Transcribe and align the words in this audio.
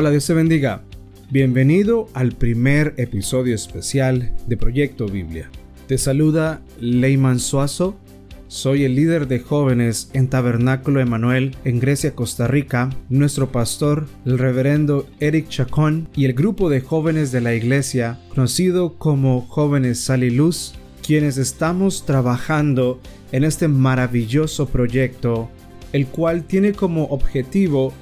Hola, 0.00 0.12
Dios 0.12 0.28
te 0.28 0.34
bendiga. 0.34 0.84
Bienvenido 1.28 2.06
al 2.14 2.30
primer 2.30 2.94
episodio 2.98 3.52
especial 3.52 4.32
de 4.46 4.56
Proyecto 4.56 5.08
Biblia. 5.08 5.50
Te 5.88 5.98
saluda 5.98 6.62
Leyman 6.78 7.40
Suazo. 7.40 7.96
Soy 8.46 8.84
el 8.84 8.94
líder 8.94 9.26
de 9.26 9.40
jóvenes 9.40 10.10
en 10.12 10.28
Tabernáculo 10.28 11.00
Emanuel 11.00 11.56
en 11.64 11.80
Grecia, 11.80 12.14
Costa 12.14 12.46
Rica. 12.46 12.90
Nuestro 13.08 13.50
pastor, 13.50 14.06
el 14.24 14.38
reverendo 14.38 15.04
Eric 15.18 15.48
Chacón, 15.48 16.08
y 16.14 16.26
el 16.26 16.34
grupo 16.34 16.70
de 16.70 16.80
jóvenes 16.80 17.32
de 17.32 17.40
la 17.40 17.54
iglesia, 17.54 18.20
conocido 18.28 18.94
como 18.98 19.40
Jóvenes 19.48 19.98
Sal 19.98 20.22
y 20.22 20.30
Luz, 20.30 20.74
quienes 21.04 21.38
estamos 21.38 22.06
trabajando 22.06 23.00
en 23.32 23.42
este 23.42 23.66
maravilloso 23.66 24.68
proyecto, 24.68 25.50
el 25.92 26.06
cual 26.06 26.44
tiene 26.44 26.70
como 26.70 27.06
objetivo 27.06 27.92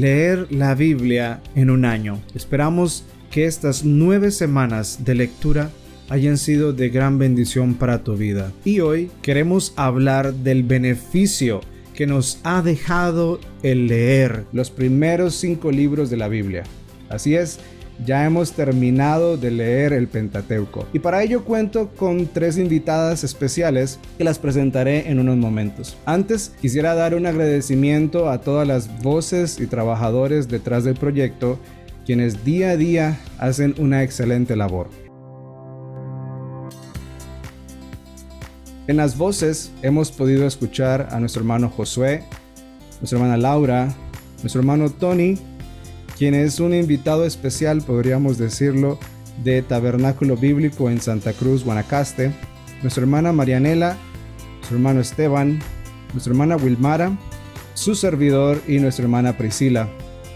leer 0.00 0.46
la 0.50 0.74
Biblia 0.74 1.40
en 1.54 1.70
un 1.70 1.84
año. 1.84 2.20
Esperamos 2.34 3.04
que 3.30 3.46
estas 3.46 3.84
nueve 3.84 4.30
semanas 4.30 5.04
de 5.04 5.14
lectura 5.14 5.70
hayan 6.08 6.38
sido 6.38 6.72
de 6.72 6.88
gran 6.88 7.18
bendición 7.18 7.74
para 7.74 8.04
tu 8.04 8.16
vida. 8.16 8.52
Y 8.64 8.80
hoy 8.80 9.10
queremos 9.22 9.72
hablar 9.76 10.34
del 10.34 10.62
beneficio 10.62 11.60
que 11.94 12.06
nos 12.06 12.38
ha 12.44 12.62
dejado 12.62 13.40
el 13.62 13.86
leer 13.86 14.44
los 14.52 14.70
primeros 14.70 15.34
cinco 15.34 15.72
libros 15.72 16.10
de 16.10 16.16
la 16.18 16.28
Biblia. 16.28 16.64
Así 17.08 17.34
es, 17.34 17.58
ya 18.04 18.24
hemos 18.24 18.52
terminado 18.52 19.36
de 19.36 19.50
leer 19.50 19.92
el 19.92 20.08
Pentateuco. 20.08 20.86
Y 20.92 20.98
para 20.98 21.22
ello 21.22 21.44
cuento 21.44 21.90
con 21.96 22.26
tres 22.26 22.58
invitadas 22.58 23.24
especiales 23.24 23.98
que 24.18 24.24
las 24.24 24.38
presentaré 24.38 25.10
en 25.10 25.18
unos 25.18 25.36
momentos. 25.36 25.96
Antes 26.04 26.52
quisiera 26.60 26.94
dar 26.94 27.14
un 27.14 27.26
agradecimiento 27.26 28.28
a 28.30 28.40
todas 28.40 28.66
las 28.66 29.02
voces 29.02 29.58
y 29.60 29.66
trabajadores 29.66 30.48
detrás 30.48 30.84
del 30.84 30.96
proyecto, 30.96 31.58
quienes 32.04 32.44
día 32.44 32.70
a 32.70 32.76
día 32.76 33.18
hacen 33.38 33.74
una 33.78 34.02
excelente 34.02 34.56
labor. 34.56 34.88
En 38.88 38.98
las 38.98 39.18
voces 39.18 39.72
hemos 39.82 40.12
podido 40.12 40.46
escuchar 40.46 41.08
a 41.10 41.18
nuestro 41.18 41.40
hermano 41.40 41.68
Josué, 41.68 42.22
nuestra 43.00 43.18
hermana 43.18 43.36
Laura, 43.36 43.92
nuestro 44.42 44.60
hermano 44.60 44.90
Tony, 44.90 45.36
quien 46.16 46.34
es 46.34 46.60
un 46.60 46.74
invitado 46.74 47.24
especial, 47.26 47.82
podríamos 47.82 48.38
decirlo, 48.38 48.98
de 49.44 49.62
Tabernáculo 49.62 50.36
Bíblico 50.36 50.88
en 50.88 51.00
Santa 51.00 51.32
Cruz, 51.32 51.64
Guanacaste, 51.64 52.32
nuestra 52.82 53.02
hermana 53.02 53.32
Marianela, 53.32 53.96
nuestro 54.56 54.76
hermano 54.76 55.00
Esteban, 55.00 55.58
nuestra 56.12 56.32
hermana 56.32 56.56
Wilmara, 56.56 57.16
su 57.74 57.94
servidor 57.94 58.62
y 58.66 58.78
nuestra 58.78 59.04
hermana 59.04 59.36
Priscila. 59.36 59.88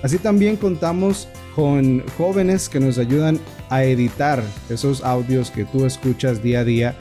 Así 0.03 0.19
también 0.19 0.56
contamos 0.56 1.28
con 1.56 2.05
jóvenes 2.19 2.69
que 2.69 2.81
nos 2.81 2.98
ayudan 2.98 3.41
a 3.70 3.83
editar 3.84 4.42
esos 4.69 5.03
audios 5.03 5.50
que 5.50 5.65
tú 5.65 5.87
escuchas 5.87 6.42
día 6.42 6.61
a 6.61 6.65
día, 6.65 6.94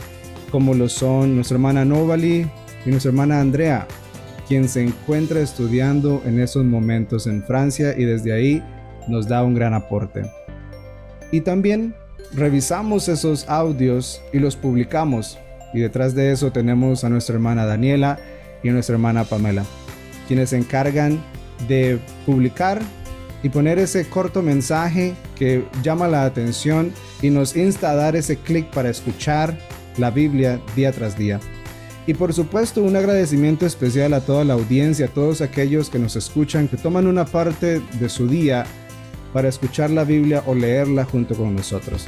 como 0.51 0.73
lo 0.73 0.87
son 0.87 1.35
nuestra 1.35 1.55
hermana 1.55 1.83
Novali 1.83 2.49
y 2.85 2.89
nuestra 2.89 3.09
hermana 3.09 3.41
Andrea 3.41 3.87
quien 4.49 4.67
se 4.67 4.83
encuentra 4.83 5.41
estudiando 5.41 6.23
en 6.25 6.39
esos 6.39 6.65
momentos 6.65 7.27
en 7.27 7.43
Francia 7.43 7.93
y 7.95 8.03
desde 8.03 8.33
ahí 8.33 8.63
nos 9.07 9.27
da 9.27 9.43
un 9.43 9.53
gran 9.53 9.75
aporte. 9.75 10.23
Y 11.31 11.41
también 11.41 11.93
revisamos 12.33 13.07
esos 13.09 13.47
audios 13.47 14.21
y 14.33 14.39
los 14.39 14.55
publicamos. 14.55 15.37
Y 15.71 15.81
detrás 15.81 16.15
de 16.15 16.31
eso 16.31 16.51
tenemos 16.51 17.03
a 17.03 17.09
nuestra 17.09 17.35
hermana 17.35 17.67
Daniela 17.67 18.17
y 18.63 18.69
a 18.69 18.73
nuestra 18.73 18.95
hermana 18.95 19.23
Pamela, 19.23 19.63
quienes 20.27 20.49
se 20.49 20.57
encargan 20.57 21.21
de 21.67 21.99
publicar 22.25 22.81
y 23.43 23.49
poner 23.49 23.77
ese 23.77 24.09
corto 24.09 24.41
mensaje 24.41 25.13
que 25.37 25.63
llama 25.83 26.07
la 26.07 26.25
atención 26.25 26.91
y 27.21 27.29
nos 27.29 27.55
insta 27.55 27.91
a 27.91 27.95
dar 27.95 28.15
ese 28.15 28.37
clic 28.37 28.65
para 28.71 28.89
escuchar 28.89 29.55
la 29.97 30.09
Biblia 30.09 30.59
día 30.75 30.91
tras 30.91 31.15
día. 31.15 31.39
Y 32.09 32.15
por 32.15 32.33
supuesto 32.33 32.81
un 32.81 32.95
agradecimiento 32.95 33.67
especial 33.67 34.15
a 34.15 34.21
toda 34.21 34.43
la 34.43 34.55
audiencia, 34.55 35.05
a 35.05 35.09
todos 35.09 35.41
aquellos 35.41 35.91
que 35.91 35.99
nos 35.99 36.15
escuchan, 36.15 36.67
que 36.67 36.75
toman 36.75 37.05
una 37.05 37.23
parte 37.23 37.81
de 37.99 38.09
su 38.09 38.27
día 38.27 38.65
para 39.31 39.47
escuchar 39.47 39.91
la 39.91 40.05
Biblia 40.05 40.41
o 40.47 40.55
leerla 40.55 41.05
junto 41.05 41.35
con 41.35 41.55
nosotros. 41.55 42.07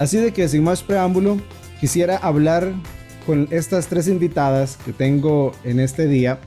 Así 0.00 0.16
de 0.16 0.32
que 0.32 0.48
sin 0.48 0.64
más 0.64 0.82
preámbulo, 0.82 1.40
quisiera 1.78 2.16
hablar 2.16 2.72
con 3.24 3.46
estas 3.52 3.86
tres 3.86 4.08
invitadas 4.08 4.78
que 4.84 4.92
tengo 4.92 5.52
en 5.62 5.78
este 5.78 6.08
día 6.08 6.40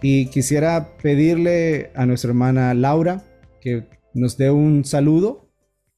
y 0.00 0.30
quisiera 0.30 0.96
pedirle 1.02 1.92
a 1.94 2.06
nuestra 2.06 2.30
hermana 2.30 2.72
Laura 2.72 3.22
que 3.60 3.86
nos 4.14 4.38
dé 4.38 4.50
un 4.50 4.86
saludo. 4.86 5.50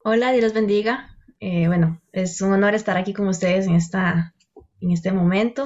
Hola, 0.02 0.32
Dios 0.32 0.52
bendiga. 0.54 1.16
Eh, 1.38 1.68
bueno, 1.68 2.02
es 2.10 2.40
un 2.40 2.52
honor 2.52 2.74
estar 2.74 2.96
aquí 2.96 3.12
con 3.12 3.28
ustedes 3.28 3.68
en, 3.68 3.76
esta, 3.76 4.34
en 4.80 4.90
este 4.90 5.12
momento. 5.12 5.62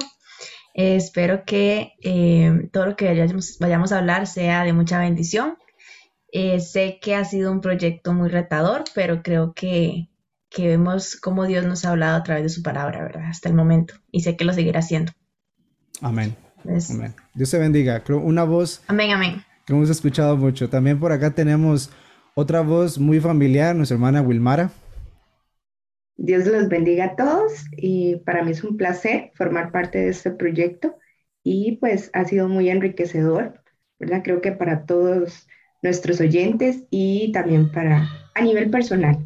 Eh, 0.73 0.95
espero 0.95 1.43
que 1.45 1.93
eh, 2.01 2.69
todo 2.71 2.87
lo 2.87 2.95
que 2.95 3.05
vayamos, 3.59 3.91
a 3.91 3.97
hablar 3.97 4.27
sea 4.27 4.63
de 4.63 4.73
mucha 4.73 4.99
bendición. 4.99 5.57
Eh, 6.31 6.59
sé 6.59 6.99
que 6.99 7.15
ha 7.15 7.25
sido 7.25 7.51
un 7.51 7.61
proyecto 7.61 8.13
muy 8.13 8.29
retador, 8.29 8.83
pero 8.95 9.21
creo 9.21 9.53
que, 9.53 10.09
vemos 10.57 11.15
cómo 11.15 11.45
Dios 11.45 11.65
nos 11.65 11.85
ha 11.85 11.91
hablado 11.91 12.17
a 12.17 12.23
través 12.23 12.43
de 12.43 12.49
su 12.49 12.63
palabra, 12.63 13.03
¿verdad? 13.03 13.25
Hasta 13.29 13.49
el 13.49 13.55
momento. 13.55 13.95
Y 14.11 14.21
sé 14.21 14.35
que 14.35 14.45
lo 14.45 14.53
seguirá 14.53 14.79
haciendo. 14.79 15.11
Amén. 16.01 16.35
amén. 16.65 17.13
Dios 17.33 17.51
te 17.51 17.59
bendiga. 17.59 18.03
Creo 18.03 18.19
una 18.19 18.43
voz. 18.43 18.81
Amén, 18.87 19.11
amén. 19.11 19.43
Que 19.65 19.73
hemos 19.73 19.89
escuchado 19.89 20.35
mucho. 20.37 20.69
También 20.69 20.99
por 20.99 21.11
acá 21.11 21.31
tenemos 21.31 21.91
otra 22.35 22.61
voz 22.61 22.97
muy 22.97 23.19
familiar, 23.19 23.75
nuestra 23.75 23.95
hermana 23.95 24.21
Wilmara. 24.21 24.71
Dios 26.15 26.45
los 26.45 26.69
bendiga 26.69 27.05
a 27.05 27.15
todos 27.15 27.65
y 27.75 28.17
para 28.17 28.43
mí 28.43 28.51
es 28.51 28.63
un 28.63 28.77
placer 28.77 29.31
formar 29.35 29.71
parte 29.71 29.99
de 29.99 30.09
este 30.09 30.31
proyecto 30.31 30.97
y 31.43 31.77
pues 31.77 32.09
ha 32.13 32.25
sido 32.25 32.47
muy 32.47 32.69
enriquecedor, 32.69 33.61
¿verdad? 33.99 34.21
Creo 34.23 34.41
que 34.41 34.51
para 34.51 34.85
todos 34.85 35.47
nuestros 35.81 36.21
oyentes 36.21 36.83
y 36.89 37.31
también 37.31 37.71
para 37.71 38.07
a 38.35 38.41
nivel 38.41 38.69
personal. 38.69 39.17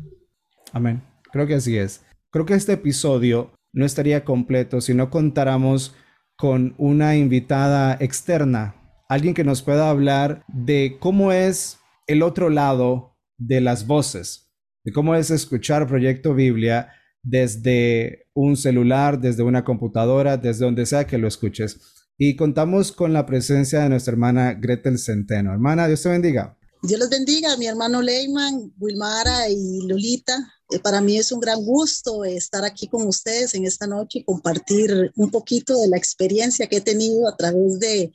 Amén. 0.73 1.01
Creo 1.31 1.45
que 1.45 1.55
así 1.55 1.77
es. 1.77 2.03
Creo 2.31 2.45
que 2.45 2.55
este 2.55 2.73
episodio 2.73 3.51
no 3.73 3.85
estaría 3.85 4.23
completo 4.25 4.81
si 4.81 4.93
no 4.93 5.09
contáramos 5.09 5.95
con 6.35 6.75
una 6.77 7.15
invitada 7.15 7.97
externa, 7.99 8.75
alguien 9.09 9.33
que 9.33 9.43
nos 9.43 9.63
pueda 9.63 9.89
hablar 9.89 10.43
de 10.47 10.97
cómo 10.99 11.31
es 11.31 11.79
el 12.05 12.21
otro 12.21 12.49
lado 12.49 13.17
de 13.37 13.59
las 13.59 13.87
voces, 13.87 14.47
de 14.87 14.93
cómo 14.93 15.15
es 15.15 15.31
escuchar 15.31 15.85
Proyecto 15.85 16.33
Biblia 16.33 16.87
desde 17.21 18.29
un 18.33 18.55
celular, 18.55 19.19
desde 19.19 19.43
una 19.43 19.65
computadora, 19.65 20.37
desde 20.37 20.63
donde 20.63 20.85
sea 20.85 21.05
que 21.05 21.17
lo 21.17 21.27
escuches. 21.27 21.81
Y 22.17 22.37
contamos 22.37 22.93
con 22.93 23.11
la 23.11 23.25
presencia 23.25 23.81
de 23.81 23.89
nuestra 23.89 24.13
hermana 24.13 24.53
Gretel 24.53 24.97
Centeno. 24.97 25.51
Hermana, 25.51 25.87
Dios 25.87 26.03
te 26.03 26.07
bendiga. 26.07 26.57
Dios 26.81 27.01
los 27.01 27.09
bendiga, 27.09 27.57
mi 27.57 27.67
hermano 27.67 28.01
Leyman, 28.01 28.73
Wilmara 28.79 29.49
y 29.49 29.85
Lolita. 29.85 30.53
Eh, 30.69 30.79
para 30.79 31.01
mí 31.01 31.17
es 31.17 31.33
un 31.33 31.41
gran 31.41 31.61
gusto 31.65 32.23
estar 32.23 32.63
aquí 32.63 32.87
con 32.87 33.05
ustedes 33.05 33.55
en 33.55 33.65
esta 33.65 33.87
noche 33.87 34.19
y 34.19 34.23
compartir 34.23 35.11
un 35.17 35.29
poquito 35.31 35.81
de 35.81 35.89
la 35.89 35.97
experiencia 35.97 36.67
que 36.67 36.77
he 36.77 36.81
tenido 36.81 37.27
a 37.27 37.35
través 37.35 37.77
de, 37.81 38.13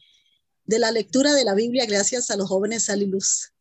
de 0.65 0.79
la 0.79 0.91
lectura 0.91 1.35
de 1.35 1.45
la 1.45 1.53
Biblia 1.53 1.85
gracias 1.85 2.31
a 2.31 2.37
los 2.39 2.49
jóvenes 2.49 2.85
Sal 2.85 3.03
y 3.03 3.07
Luz. 3.09 3.52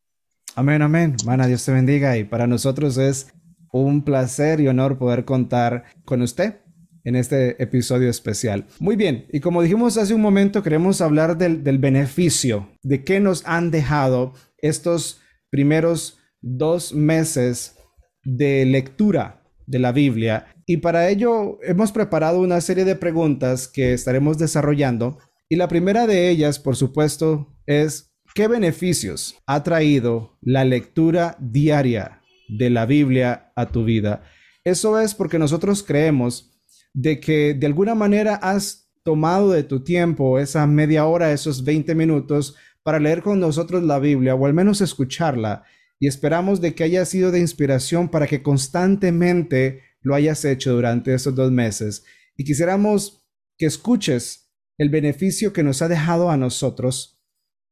Amén, 0.56 0.82
amén. 0.82 1.16
Mana, 1.26 1.48
Dios 1.48 1.64
te 1.64 1.72
bendiga 1.72 2.18
y 2.18 2.24
para 2.24 2.48
nosotros 2.48 2.98
es 2.98 3.28
un 3.72 4.04
placer 4.04 4.60
y 4.60 4.68
honor 4.68 4.98
poder 4.98 5.24
contar 5.26 5.86
con 6.06 6.22
usted 6.22 6.56
en 7.04 7.16
este 7.16 7.62
episodio 7.62 8.10
especial. 8.10 8.66
Muy 8.80 8.96
bien, 8.96 9.26
y 9.32 9.40
como 9.40 9.62
dijimos 9.62 9.98
hace 9.98 10.14
un 10.14 10.22
momento, 10.22 10.62
queremos 10.62 11.02
hablar 11.02 11.38
del, 11.38 11.64
del 11.64 11.78
beneficio, 11.78 12.70
de 12.84 13.04
qué 13.04 13.20
nos 13.20 13.46
han 13.46 13.72
dejado 13.72 14.34
estos 14.58 15.22
primeros 15.50 16.20
dos 16.42 16.94
meses 16.94 17.78
de 18.24 18.66
lectura 18.66 19.44
de 19.66 19.80
la 19.80 19.92
Biblia. 19.92 20.48
Y 20.66 20.78
para 20.78 21.10
ello 21.10 21.60
hemos 21.64 21.92
preparado 21.92 22.40
una 22.40 22.62
serie 22.62 22.86
de 22.86 22.96
preguntas 22.96 23.68
que 23.68 23.94
estaremos 23.94 24.38
desarrollando. 24.38 25.18
Y 25.50 25.56
la 25.56 25.68
primera 25.68 26.08
de 26.08 26.30
ellas, 26.30 26.60
por 26.60 26.76
supuesto, 26.76 27.56
es 27.66 28.11
¿Qué 28.34 28.48
beneficios 28.48 29.36
ha 29.46 29.62
traído 29.62 30.38
la 30.42 30.64
lectura 30.64 31.36
diaria 31.42 32.22
de 32.48 32.70
la 32.70 32.86
Biblia 32.86 33.52
a 33.58 33.66
tu 33.74 33.84
vida? 33.84 34.24
Eso 34.64 34.98
es 35.02 35.14
porque 35.14 35.38
nosotros 35.38 35.84
creemos 35.84 36.50
de 36.94 37.20
que 37.20 37.54
de 37.54 37.68
alguna 37.68 37.94
manera 37.94 38.36
has 38.36 38.90
tomado 39.04 39.52
de 39.52 39.64
tu 39.64 39.84
tiempo 39.84 40.40
esa 40.40 40.66
media 40.66 41.06
hora, 41.08 41.34
esos 41.34 41.66
20 41.66 41.94
minutos 41.94 42.56
para 42.84 43.02
leer 43.02 43.22
con 43.22 43.42
nosotros 43.42 43.84
la 43.84 44.00
Biblia 44.00 44.34
o 44.34 44.46
al 44.46 44.54
menos 44.54 44.80
escucharla 44.80 45.66
y 46.00 46.08
esperamos 46.08 46.62
de 46.62 46.74
que 46.74 46.86
haya 46.86 47.04
sido 47.04 47.32
de 47.32 47.40
inspiración 47.42 48.08
para 48.08 48.28
que 48.28 48.42
constantemente 48.42 49.82
lo 50.00 50.16
hayas 50.16 50.46
hecho 50.46 50.74
durante 50.74 51.14
estos 51.14 51.36
dos 51.36 51.52
meses 51.52 52.06
y 52.38 52.46
quisiéramos 52.46 53.26
que 53.58 53.66
escuches 53.66 54.54
el 54.78 54.90
beneficio 54.90 55.52
que 55.52 55.64
nos 55.64 55.82
ha 55.82 55.90
dejado 55.90 56.32
a 56.32 56.38
nosotros 56.38 57.21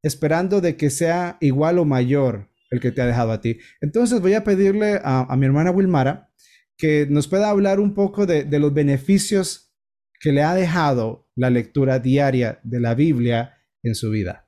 esperando 0.04 0.62
de 0.62 0.78
que 0.78 0.90
sea 0.90 1.38
igual 1.42 1.80
o 1.80 1.86
mayor 1.86 2.50
el 2.72 2.80
que 2.80 2.92
te 2.92 3.01
ha 3.01 3.07
dejado 3.07 3.31
a 3.31 3.42
ti. 3.42 3.60
Entonces 3.81 4.22
voy 4.22 4.34
a 4.34 4.44
pedirle 4.44 5.00
a, 5.04 5.36
mi 5.36 5.46
hermana 5.46 5.72
Wilmara 5.72 6.30
que 6.78 7.07
nos 7.10 7.28
pueda 7.28 7.50
hablar 7.50 7.80
un 7.80 7.94
poco 7.94 8.25
de, 8.25 8.46
los 8.60 8.74
beneficios 8.74 9.74
que 10.19 10.31
le 10.31 10.44
ha 10.44 10.54
dejado 10.54 11.28
la 11.36 11.50
lectura 11.50 12.00
diaria 12.00 12.60
de 12.63 12.80
la 12.80 12.96
Biblia 12.96 13.57
en 13.84 13.96
su 13.96 14.10
vida. 14.10 14.48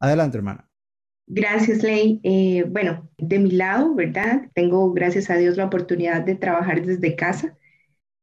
Adelante, 0.00 0.38
hermana. 0.38 0.70
Gracias, 1.28 1.82
Ley. 1.82 2.20
Eh, 2.22 2.64
bueno, 2.68 3.10
de 3.18 3.38
mi 3.38 3.50
lado, 3.50 3.94
¿verdad? 3.94 4.48
Tengo, 4.54 4.92
gracias 4.92 5.28
a 5.28 5.36
Dios, 5.36 5.56
la 5.56 5.66
oportunidad 5.66 6.22
de 6.22 6.36
trabajar 6.36 6.84
desde 6.84 7.16
casa. 7.16 7.56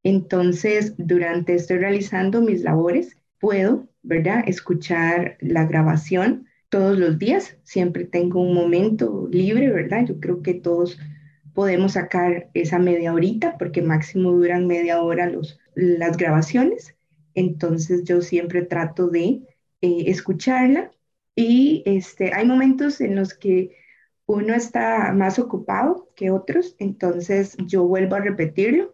Entonces, 0.04 0.96
durante 0.98 1.56
estoy 1.56 1.78
realizando 1.78 2.42
mis 2.42 2.62
labores, 2.62 3.18
puedo, 3.40 3.90
¿verdad? 4.04 4.44
Escuchar 4.48 5.38
la 5.40 5.66
grabación 5.66 6.48
todos 6.70 6.98
los 6.98 7.18
días. 7.18 7.58
Siempre 7.64 8.06
tengo 8.06 8.42
un 8.42 8.54
momento 8.54 9.28
libre, 9.32 9.72
¿verdad? 9.72 10.06
Yo 10.06 10.20
creo 10.20 10.42
que 10.42 10.54
todos 10.54 11.00
podemos 11.54 11.94
sacar 11.94 12.50
esa 12.54 12.80
media 12.80 13.14
horita 13.14 13.58
porque 13.58 13.82
máximo 13.82 14.32
duran 14.32 14.68
media 14.68 15.02
hora 15.02 15.30
los, 15.30 15.60
las 15.76 16.18
grabaciones. 16.18 16.96
Entonces 17.34 18.04
yo 18.04 18.22
siempre 18.22 18.64
trato 18.64 19.08
de 19.08 19.42
eh, 19.82 20.04
escucharla 20.08 20.92
y 21.36 21.84
este, 21.86 22.34
hay 22.34 22.46
momentos 22.46 23.02
en 23.02 23.16
los 23.16 23.34
que 23.34 23.76
uno 24.26 24.54
está 24.54 25.12
más 25.14 25.40
ocupado 25.40 26.10
que 26.16 26.32
otros, 26.32 26.76
entonces 26.80 27.58
yo 27.66 27.84
vuelvo 27.84 28.16
a 28.16 28.22
repetirlo 28.22 28.94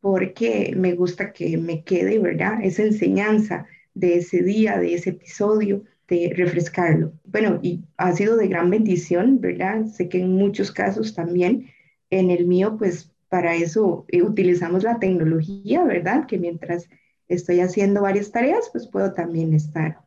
porque 0.00 0.74
me 0.76 0.94
gusta 0.94 1.32
que 1.32 1.56
me 1.56 1.82
quede, 1.82 2.18
¿verdad? 2.18 2.58
Esa 2.62 2.82
enseñanza 2.82 3.66
de 3.96 4.18
ese 4.18 4.42
día, 4.42 4.78
de 4.78 4.94
ese 4.94 5.10
episodio, 5.10 5.82
de 6.06 6.32
refrescarlo. 6.36 7.12
Bueno, 7.24 7.58
y 7.62 7.82
ha 7.96 8.12
sido 8.12 8.36
de 8.36 8.46
gran 8.46 8.70
bendición, 8.70 9.40
¿verdad? 9.40 9.86
Sé 9.86 10.08
que 10.08 10.20
en 10.20 10.32
muchos 10.34 10.70
casos 10.70 11.14
también, 11.14 11.70
en 12.10 12.30
el 12.30 12.46
mío, 12.46 12.76
pues 12.78 13.10
para 13.28 13.56
eso 13.56 14.04
eh, 14.08 14.22
utilizamos 14.22 14.84
la 14.84 14.98
tecnología, 14.98 15.82
¿verdad? 15.82 16.26
Que 16.26 16.38
mientras 16.38 16.88
estoy 17.26 17.60
haciendo 17.60 18.02
varias 18.02 18.30
tareas, 18.30 18.68
pues 18.70 18.86
puedo 18.86 19.12
también 19.14 19.54
estar 19.54 19.98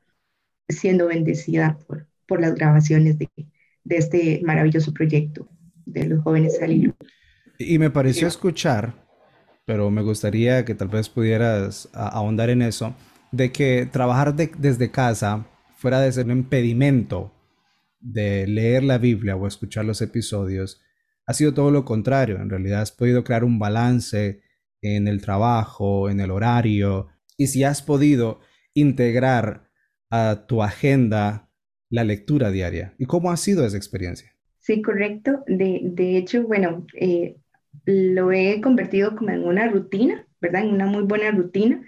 siendo 0.69 1.07
bendecida 1.07 1.77
por, 1.87 2.07
por 2.27 2.39
las 2.39 2.53
grabaciones 2.53 3.17
de, 3.17 3.27
de 3.83 3.97
este 3.97 4.41
maravilloso 4.45 4.93
proyecto 4.93 5.49
de 5.85 6.05
los 6.05 6.23
jóvenes 6.23 6.57
salir. 6.57 6.93
Y 7.57 7.79
me 7.79 7.89
pareció 7.89 8.27
escuchar 8.27 8.93
pero 9.69 9.91
me 9.91 10.01
gustaría 10.01 10.65
que 10.65 10.73
tal 10.73 10.87
vez 10.87 11.07
pudieras 11.09 11.89
ahondar 11.93 12.49
en 12.49 12.63
eso, 12.63 12.95
de 13.31 13.51
que 13.51 13.87
trabajar 13.91 14.35
desde 14.35 14.91
casa 14.91 15.47
fuera 15.75 16.01
de 16.01 16.11
ser 16.11 16.25
un 16.25 16.31
impedimento 16.31 17.33
de 17.99 18.47
leer 18.47 18.83
la 18.83 18.97
Biblia 18.97 19.35
o 19.35 19.47
escuchar 19.47 19.85
los 19.85 20.01
episodios, 20.01 20.81
ha 21.25 21.33
sido 21.33 21.53
todo 21.53 21.71
lo 21.71 21.85
contrario. 21.85 22.37
En 22.37 22.49
realidad 22.49 22.81
has 22.81 22.91
podido 22.91 23.23
crear 23.23 23.43
un 23.43 23.59
balance 23.59 24.41
en 24.81 25.07
el 25.07 25.21
trabajo, 25.21 26.09
en 26.09 26.19
el 26.19 26.31
horario, 26.31 27.07
y 27.37 27.47
si 27.47 27.63
has 27.63 27.81
podido 27.81 28.39
integrar 28.73 29.69
a 30.09 30.45
tu 30.47 30.63
agenda 30.63 31.49
la 31.89 32.03
lectura 32.03 32.51
diaria. 32.51 32.93
¿Y 32.97 33.05
cómo 33.05 33.31
ha 33.31 33.37
sido 33.37 33.65
esa 33.65 33.77
experiencia? 33.77 34.35
Sí, 34.59 34.81
correcto. 34.81 35.43
De, 35.47 35.81
de 35.83 36.17
hecho, 36.17 36.43
bueno, 36.43 36.85
eh, 36.93 37.37
lo 37.85 38.31
he 38.31 38.61
convertido 38.61 39.15
como 39.15 39.31
en 39.31 39.43
una 39.43 39.67
rutina, 39.67 40.27
¿verdad? 40.41 40.63
En 40.63 40.73
una 40.73 40.85
muy 40.85 41.03
buena 41.03 41.31
rutina, 41.31 41.83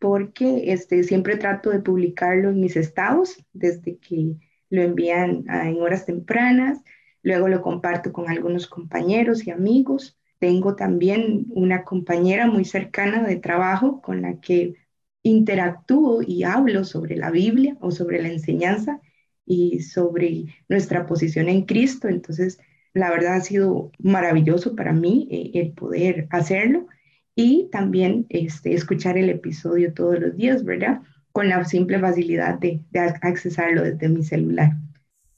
porque 0.00 0.72
este, 0.72 1.04
siempre 1.04 1.36
trato 1.36 1.70
de 1.70 1.80
publicarlo 1.80 2.50
en 2.50 2.60
mis 2.60 2.76
estados 2.76 3.36
desde 3.52 3.98
que 3.98 4.34
lo 4.70 4.82
envían 4.82 5.44
en 5.48 5.80
horas 5.80 6.06
tempranas, 6.06 6.82
luego 7.22 7.48
lo 7.48 7.60
comparto 7.62 8.12
con 8.12 8.28
algunos 8.30 8.66
compañeros 8.66 9.46
y 9.46 9.50
amigos. 9.50 10.18
Tengo 10.38 10.74
también 10.74 11.46
una 11.50 11.84
compañera 11.84 12.46
muy 12.46 12.64
cercana 12.64 13.22
de 13.24 13.36
trabajo 13.36 14.00
con 14.00 14.22
la 14.22 14.40
que 14.40 14.74
interactúo 15.22 16.22
y 16.22 16.44
hablo 16.44 16.84
sobre 16.84 17.16
la 17.16 17.30
Biblia 17.30 17.76
o 17.80 17.90
sobre 17.90 18.22
la 18.22 18.28
enseñanza 18.28 19.00
y 19.44 19.80
sobre 19.80 20.46
nuestra 20.68 21.06
posición 21.06 21.50
en 21.50 21.66
Cristo. 21.66 22.08
Entonces, 22.08 22.58
la 22.94 23.10
verdad 23.10 23.34
ha 23.34 23.40
sido 23.42 23.92
maravilloso 23.98 24.74
para 24.74 24.94
mí 24.94 25.28
eh, 25.30 25.50
el 25.60 25.72
poder 25.72 26.26
hacerlo 26.30 26.86
y 27.34 27.68
también 27.70 28.26
este, 28.28 28.74
escuchar 28.74 29.16
el 29.18 29.30
episodio 29.30 29.92
todos 29.94 30.18
los 30.20 30.36
días, 30.36 30.64
¿verdad? 30.64 31.02
Con 31.32 31.48
la 31.48 31.64
simple 31.64 31.98
facilidad 31.98 32.58
de, 32.58 32.82
de 32.90 33.00
accesarlo 33.00 33.82
desde 33.82 34.08
mi 34.08 34.22
celular. 34.22 34.72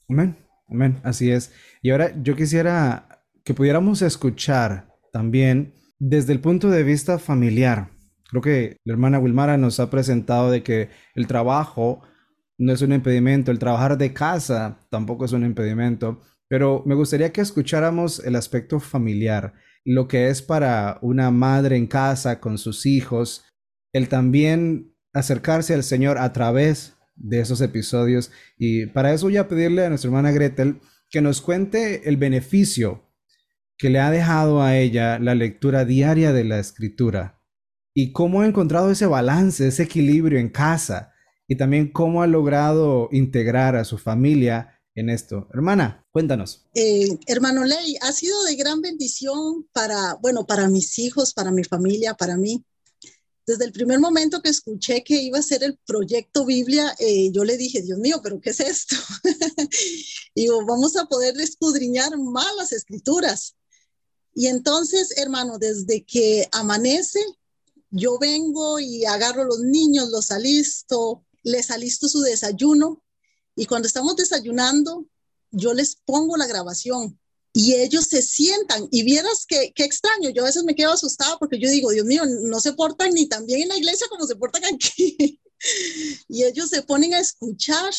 Amén, 0.09 0.35
amén, 0.67 0.97
así 1.03 1.31
es. 1.31 1.53
Y 1.81 1.91
ahora 1.91 2.11
yo 2.21 2.35
quisiera 2.35 3.23
que 3.43 3.53
pudiéramos 3.53 4.01
escuchar 4.01 4.93
también 5.11 5.73
desde 5.99 6.33
el 6.33 6.39
punto 6.39 6.69
de 6.69 6.83
vista 6.83 7.19
familiar. 7.19 7.89
Creo 8.29 8.41
que 8.41 8.77
la 8.83 8.93
hermana 8.93 9.19
Wilmara 9.19 9.57
nos 9.57 9.79
ha 9.79 9.89
presentado 9.89 10.49
de 10.49 10.63
que 10.63 10.89
el 11.13 11.27
trabajo 11.27 12.01
no 12.57 12.73
es 12.73 12.81
un 12.81 12.93
impedimento, 12.93 13.51
el 13.51 13.59
trabajar 13.59 13.97
de 13.97 14.13
casa 14.13 14.79
tampoco 14.89 15.25
es 15.25 15.31
un 15.31 15.45
impedimento. 15.45 16.21
Pero 16.47 16.83
me 16.85 16.95
gustaría 16.95 17.31
que 17.31 17.41
escucháramos 17.41 18.23
el 18.25 18.35
aspecto 18.35 18.79
familiar, 18.79 19.53
lo 19.85 20.07
que 20.07 20.29
es 20.29 20.41
para 20.41 20.97
una 21.01 21.31
madre 21.31 21.77
en 21.77 21.87
casa 21.87 22.39
con 22.39 22.57
sus 22.57 22.85
hijos, 22.85 23.45
el 23.93 24.09
también 24.09 24.95
acercarse 25.13 25.73
al 25.73 25.83
Señor 25.83 26.17
a 26.17 26.33
través 26.33 26.95
de 27.15 27.39
esos 27.39 27.61
episodios. 27.61 28.31
Y 28.57 28.87
para 28.87 29.13
eso 29.13 29.27
voy 29.27 29.37
a 29.37 29.47
pedirle 29.47 29.85
a 29.85 29.89
nuestra 29.89 30.07
hermana 30.07 30.31
Gretel 30.31 30.79
que 31.09 31.21
nos 31.21 31.41
cuente 31.41 32.09
el 32.09 32.17
beneficio 32.17 33.13
que 33.77 33.89
le 33.89 33.99
ha 33.99 34.11
dejado 34.11 34.61
a 34.61 34.77
ella 34.77 35.19
la 35.19 35.35
lectura 35.35 35.85
diaria 35.85 36.31
de 36.31 36.43
la 36.43 36.59
escritura 36.59 37.41
y 37.93 38.11
cómo 38.11 38.41
ha 38.41 38.47
encontrado 38.47 38.89
ese 38.89 39.05
balance, 39.05 39.67
ese 39.67 39.83
equilibrio 39.83 40.39
en 40.39 40.49
casa 40.49 41.13
y 41.47 41.55
también 41.55 41.91
cómo 41.91 42.23
ha 42.23 42.27
logrado 42.27 43.09
integrar 43.11 43.75
a 43.75 43.83
su 43.83 43.97
familia 43.97 44.72
en 44.95 45.09
esto. 45.09 45.47
Hermana, 45.53 46.05
cuéntanos. 46.11 46.65
Eh, 46.75 47.17
hermano 47.27 47.63
Ley, 47.63 47.97
ha 48.01 48.11
sido 48.11 48.43
de 48.43 48.55
gran 48.55 48.81
bendición 48.81 49.67
para, 49.73 50.15
bueno, 50.15 50.45
para 50.45 50.67
mis 50.69 50.99
hijos, 50.99 51.33
para 51.33 51.51
mi 51.51 51.63
familia, 51.63 52.13
para 52.13 52.37
mí. 52.37 52.63
Desde 53.45 53.65
el 53.65 53.73
primer 53.73 53.99
momento 53.99 54.41
que 54.41 54.49
escuché 54.49 55.03
que 55.03 55.21
iba 55.21 55.39
a 55.39 55.43
ser 55.43 55.63
el 55.63 55.77
proyecto 55.85 56.45
Biblia, 56.45 56.95
eh, 56.99 57.29
yo 57.31 57.43
le 57.43 57.57
dije, 57.57 57.81
Dios 57.81 57.99
mío, 57.99 58.21
pero 58.23 58.39
¿qué 58.39 58.51
es 58.51 58.59
esto? 58.61 58.95
Digo, 60.35 60.65
vamos 60.65 60.95
a 60.95 61.05
poder 61.05 61.39
escudriñar 61.41 62.17
más 62.17 62.55
las 62.55 62.71
escrituras. 62.71 63.55
Y 64.33 64.47
entonces, 64.47 65.17
hermano, 65.17 65.57
desde 65.59 66.05
que 66.05 66.47
amanece, 66.53 67.19
yo 67.89 68.17
vengo 68.17 68.79
y 68.79 69.05
agarro 69.05 69.41
a 69.43 69.45
los 69.45 69.59
niños, 69.59 70.09
los 70.09 70.31
alisto, 70.31 71.25
les 71.43 71.69
alisto 71.69 72.07
su 72.07 72.21
desayuno 72.21 73.03
y 73.55 73.65
cuando 73.65 73.87
estamos 73.87 74.15
desayunando, 74.15 75.05
yo 75.51 75.73
les 75.73 75.95
pongo 75.95 76.37
la 76.37 76.47
grabación 76.47 77.19
y 77.53 77.75
ellos 77.75 78.05
se 78.05 78.21
sientan 78.23 78.87
y 78.91 79.03
vieras 79.03 79.45
que, 79.47 79.71
qué 79.75 79.83
extraño, 79.83 80.31
yo 80.31 80.41
a 80.41 80.47
veces 80.47 80.63
me 80.63 80.75
quedo 80.75 80.91
asustada 80.91 81.37
porque 81.37 81.59
yo 81.59 81.69
digo, 81.69 81.91
Dios 81.91 82.05
mío, 82.05 82.23
no 82.25 82.59
se 82.59 82.73
portan 82.73 83.13
ni 83.13 83.27
tan 83.27 83.45
bien 83.45 83.61
en 83.61 83.67
la 83.69 83.77
iglesia 83.77 84.07
como 84.09 84.25
se 84.25 84.35
portan 84.35 84.63
aquí. 84.65 85.39
y 86.27 86.43
ellos 86.43 86.69
se 86.69 86.81
ponen 86.81 87.13
a 87.13 87.19
escuchar 87.19 87.93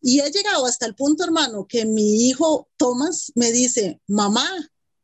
y 0.00 0.20
he 0.20 0.30
llegado 0.30 0.64
hasta 0.66 0.86
el 0.86 0.94
punto, 0.94 1.24
hermano, 1.24 1.66
que 1.66 1.84
mi 1.84 2.28
hijo 2.28 2.68
Tomás 2.76 3.32
me 3.34 3.50
dice, 3.50 4.00
mamá, 4.06 4.48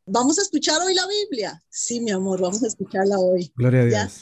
vamos 0.05 0.39
a 0.39 0.41
escuchar 0.43 0.81
hoy 0.81 0.95
la 0.95 1.05
Biblia. 1.05 1.61
Sí, 1.69 1.99
mi 1.99 2.11
amor, 2.11 2.41
vamos 2.41 2.63
a 2.63 2.67
escucharla 2.67 3.19
hoy. 3.19 3.51
Gloria 3.55 3.81
a 3.81 3.85
Dios. 3.85 4.13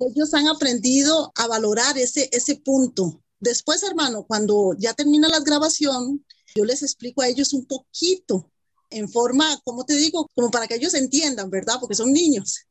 Ellos 0.00 0.34
han 0.34 0.48
aprendido 0.48 1.32
a 1.36 1.46
valorar 1.46 1.96
ese, 1.96 2.28
ese 2.32 2.56
punto 2.56 3.22
Después, 3.40 3.82
hermano, 3.82 4.24
cuando 4.26 4.74
ya 4.78 4.94
termina 4.94 5.28
la 5.28 5.40
grabación, 5.40 6.24
yo 6.54 6.64
les 6.64 6.82
explico 6.82 7.22
a 7.22 7.28
ellos 7.28 7.52
un 7.52 7.66
poquito 7.66 8.50
en 8.90 9.08
forma, 9.08 9.60
como 9.64 9.84
te 9.84 9.94
digo, 9.94 10.28
como 10.34 10.50
para 10.50 10.66
que 10.66 10.74
ellos 10.74 10.94
entiendan, 10.94 11.50
¿verdad? 11.50 11.76
Porque 11.80 11.94
son 11.94 12.12
niños. 12.12 12.66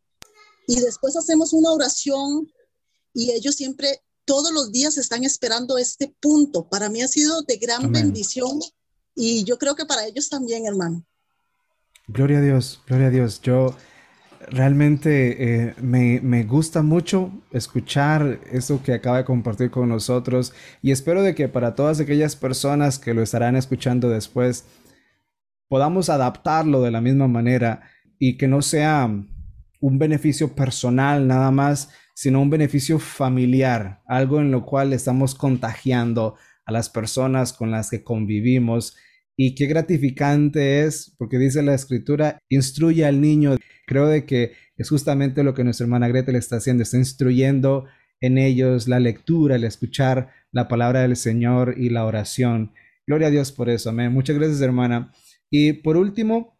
Y 0.68 0.80
después 0.80 1.16
hacemos 1.16 1.54
una 1.54 1.72
oración 1.72 2.52
y 3.14 3.32
ellos 3.32 3.56
siempre, 3.56 4.02
todos 4.26 4.52
los 4.52 4.72
días 4.72 4.98
están 4.98 5.24
esperando 5.24 5.78
este 5.78 6.14
punto. 6.20 6.68
Para 6.68 6.90
mí 6.90 7.02
ha 7.02 7.08
sido 7.08 7.44
de 7.44 7.58
gran 7.58 7.92
bendición 7.92 8.60
y 9.16 9.44
yo 9.46 9.58
creo 9.58 9.76
que 9.76 9.86
para 9.86 10.06
ellos 10.06 10.30
también, 10.30 10.66
hermano. 10.66 11.06
Gloria 12.08 12.40
a 12.40 12.42
Dios, 12.42 12.80
gloria 12.88 13.08
a 13.08 13.12
Dios. 13.12 13.42
Yo 13.42 13.76
Realmente 14.50 15.66
eh, 15.66 15.74
me, 15.82 16.44
gusta 16.44 16.82
mucho 16.82 17.32
escuchar 17.52 18.40
eso 18.50 18.82
que 18.82 18.94
acaba 18.94 19.18
de 19.18 19.26
compartir 19.26 19.70
con 19.70 19.90
nosotros 19.90 20.54
y 20.82 20.92
espero 20.92 21.22
de 21.22 21.36
que 21.36 21.50
para 21.50 21.76
todas 21.76 22.00
aquellas 22.00 22.38
personas 22.38 22.98
que 22.98 23.14
lo 23.14 23.22
estarán 23.22 23.58
escuchando 23.58 24.10
después 24.10 24.66
podamos 25.68 26.10
adaptarlo 26.10 26.82
de 26.82 26.92
la 26.92 27.02
misma 27.02 27.28
manera 27.28 27.82
y 28.20 28.38
que 28.38 28.48
no 28.48 28.62
sea 28.62 29.12
un 29.82 30.00
beneficio 30.00 30.56
personal 30.56 31.28
nada 31.28 31.52
más, 31.52 31.90
sino 32.16 32.42
un 32.42 32.50
beneficio 32.50 33.00
familiar, 33.00 34.02
algo 34.08 34.40
en 34.40 34.50
lo 34.50 34.66
cual 34.66 34.94
estamos 34.94 35.36
contagiando 35.36 36.36
a 36.66 36.72
las 36.72 36.90
personas 36.90 37.52
con 37.52 37.70
las 37.70 37.90
que 37.90 38.02
convivimos 38.02 38.96
y 39.40 39.54
qué 39.54 39.68
gratificante 39.68 40.84
es, 40.84 41.14
porque 41.18 41.38
dice 41.38 41.62
la 41.62 41.76
escritura, 41.76 42.40
instruye 42.50 43.06
al 43.06 43.22
niño. 43.22 43.56
Creo 43.86 44.08
de 44.08 44.26
que 44.26 44.54
es 44.76 44.90
justamente 44.90 45.44
lo 45.44 45.54
que 45.54 45.64
nuestra 45.64 45.84
hermana 45.86 46.08
Gretel 46.08 46.36
está 46.36 46.56
haciendo, 46.56 46.82
está 46.82 46.98
instruyendo 46.98 47.86
en 48.20 48.40
ellos 48.40 48.88
la 48.88 49.00
lectura, 49.00 49.56
el 49.56 49.64
escuchar 49.64 50.32
la 50.52 50.68
palabra 50.68 51.02
del 51.02 51.16
Señor 51.16 51.76
y 51.78 51.90
la 51.90 52.06
oración. 52.06 52.74
Gloria 53.06 53.28
a 53.28 53.32
Dios 53.32 53.52
por 53.52 53.70
eso, 53.70 53.92
amén. 53.92 54.12
Muchas 54.12 54.36
gracias, 54.36 54.60
hermana. 54.60 55.14
Y 55.52 55.74
por 55.74 55.98
último, 55.98 56.60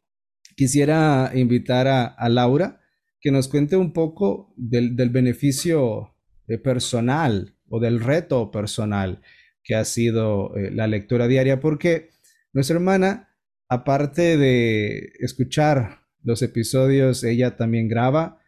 quisiera 0.56 1.32
invitar 1.34 1.88
a, 1.88 2.30
Laura 2.30 2.80
que 3.20 3.32
nos 3.32 3.48
cuente 3.48 3.76
un 3.76 3.92
poco 3.92 4.54
del, 4.56 4.94
beneficio 5.10 6.16
eh, 6.48 6.60
personal 6.60 7.56
o 7.70 7.80
del 7.80 8.02
reto 8.02 8.52
personal 8.52 9.22
que 9.64 9.74
ha 9.74 9.84
sido 9.84 10.56
eh, 10.56 10.70
la 10.72 10.86
lectura 10.86 11.28
diaria, 11.28 11.60
porque 11.60 12.10
nuestra 12.58 12.78
hermana, 12.78 13.30
aparte 13.70 14.36
de 14.36 15.14
escuchar 15.20 16.08
los 16.24 16.42
episodios, 16.42 17.24
ella 17.24 17.56
también 17.56 17.88
graba, 17.88 18.42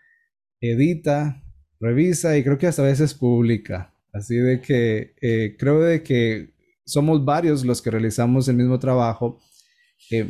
edita, 0.60 1.44
revisa 1.80 2.36
y 2.36 2.44
creo 2.44 2.58
que 2.58 2.66
hasta 2.66 2.82
a 2.82 2.88
veces 2.88 3.14
publica. 3.14 3.94
Así 4.12 4.36
de 4.36 4.62
que 4.62 5.14
eh, 5.22 5.56
creo 5.60 5.82
de 5.82 6.02
que 6.02 6.56
somos 6.88 7.24
varios 7.24 7.64
los 7.64 7.84
que 7.84 7.92
realizamos 7.92 8.48
el 8.48 8.56
mismo 8.56 8.80
trabajo. 8.80 9.40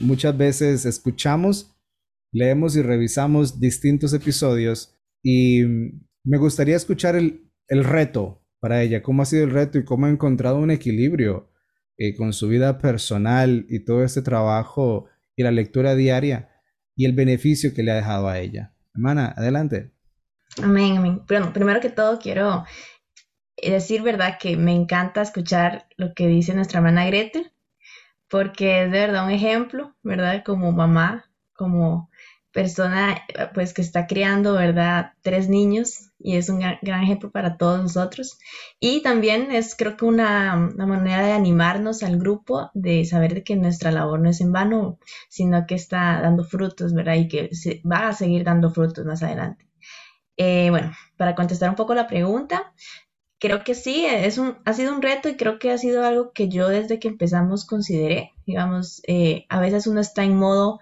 muchas 0.02 0.38
veces 0.38 0.86
escuchamos, 0.86 1.74
leemos 2.34 2.76
y 2.76 2.82
revisamos 2.82 3.62
distintos 3.62 4.12
episodios 4.14 4.94
y 5.24 5.64
me 6.26 6.38
gustaría 6.38 6.76
escuchar 6.76 7.16
el, 7.16 7.50
el 7.70 7.86
reto 7.86 8.46
para 8.60 8.84
ella, 8.84 9.02
cómo 9.02 9.22
ha 9.22 9.26
sido 9.26 9.46
el 9.46 9.52
reto 9.52 9.78
y 9.80 9.86
cómo 9.86 10.06
ha 10.06 10.10
encontrado 10.10 10.58
un 10.58 10.70
equilibrio 10.70 11.49
eh, 12.02 12.16
con 12.16 12.32
su 12.32 12.48
vida 12.48 12.78
personal 12.78 13.66
y 13.68 13.82
todo 13.82 14.06
este 14.06 14.22
trabajo 14.22 15.08
y 15.36 15.44
la 15.44 15.52
lectura 15.52 15.96
diaria 15.96 16.50
y 16.96 17.06
el 17.06 17.12
beneficio 17.12 17.74
que 17.74 17.84
le 17.84 17.92
ha 17.92 17.96
dejado 17.96 18.30
a 18.30 18.40
ella. 18.40 18.74
Hermana, 18.96 19.34
adelante. 19.36 19.92
Amén, 20.64 20.98
amén. 20.98 21.26
Primero 21.26 21.82
que 21.82 21.90
todo 21.90 22.18
quiero 22.18 22.64
decir, 23.62 24.02
¿verdad? 24.02 24.38
Que 24.40 24.56
me 24.56 24.74
encanta 24.74 25.22
escuchar 25.22 25.90
lo 25.98 26.14
que 26.14 26.28
dice 26.28 26.54
nuestra 26.54 26.80
hermana 26.80 27.06
Gretel, 27.06 27.52
porque 28.30 28.84
es 28.84 28.92
de 28.92 29.00
verdad 29.00 29.26
un 29.26 29.32
ejemplo, 29.32 29.94
¿verdad? 30.02 30.42
Como 30.46 30.72
mamá, 30.72 31.26
como 31.54 32.09
persona 32.52 33.22
pues 33.54 33.74
que 33.74 33.82
está 33.82 34.08
criando, 34.08 34.54
¿verdad? 34.54 35.14
Tres 35.22 35.50
niños 35.50 36.10
y 36.20 36.36
es 36.36 36.50
un 36.50 36.60
gran, 36.60 37.04
ejemplo 37.04 37.32
para 37.32 37.58
todos 37.58 37.82
nosotros. 37.82 38.38
Y 38.80 39.02
también 39.02 39.52
es 39.52 39.76
creo 39.76 39.96
que 39.96 40.06
una, 40.06 40.56
manera 40.56 41.26
de 41.26 41.32
animarnos 41.32 42.04
al 42.04 42.18
grupo, 42.18 42.72
de 42.74 43.06
saber 43.06 43.44
que 43.44 43.56
nuestra 43.56 43.92
labor 43.92 44.20
no 44.20 44.30
es 44.30 44.42
en 44.42 44.52
vano, 44.52 45.00
sino 45.30 45.66
que 45.66 45.76
está 45.76 46.22
dando 46.22 46.44
frutos, 46.44 46.94
¿verdad? 46.94 47.16
Y 47.16 47.28
que 47.28 47.56
se, 47.56 47.82
va 47.90 48.10
a 48.10 48.14
seguir 48.14 48.44
dando 48.44 48.72
frutos 48.72 49.06
más 49.06 49.24
adelante. 49.24 49.66
Eh, 50.38 50.70
bueno, 50.70 50.94
para 51.18 51.36
contestar 51.36 51.70
un 51.70 51.76
poco 51.76 51.94
la 51.94 52.08
pregunta, 52.08 52.74
creo 53.40 53.64
que 53.64 53.76
sí, 53.76 54.06
es 54.06 54.38
un, 54.38 54.58
ha 54.66 54.74
sido 54.74 54.94
un 54.94 55.02
reto 55.02 55.30
y 55.30 55.38
creo 55.38 55.60
que 55.60 55.72
ha 55.72 55.78
sido 55.78 56.06
algo 56.06 56.32
que 56.34 56.50
yo 56.50 56.68
desde 56.68 57.00
que 57.00 57.08
empezamos 57.08 57.66
consideré. 57.66 58.34
Digamos, 58.46 59.02
eh, 59.08 59.46
a 59.50 59.60
veces 59.60 59.88
uno 59.88 60.02
está 60.02 60.24
en 60.24 60.36
modo 60.36 60.80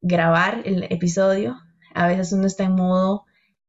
grabar 0.00 0.62
el 0.64 0.84
episodio, 0.84 1.56
a 1.94 2.06
veces 2.06 2.32
uno 2.32 2.46
está 2.46 2.64
en 2.64 2.76
modo 2.76 3.24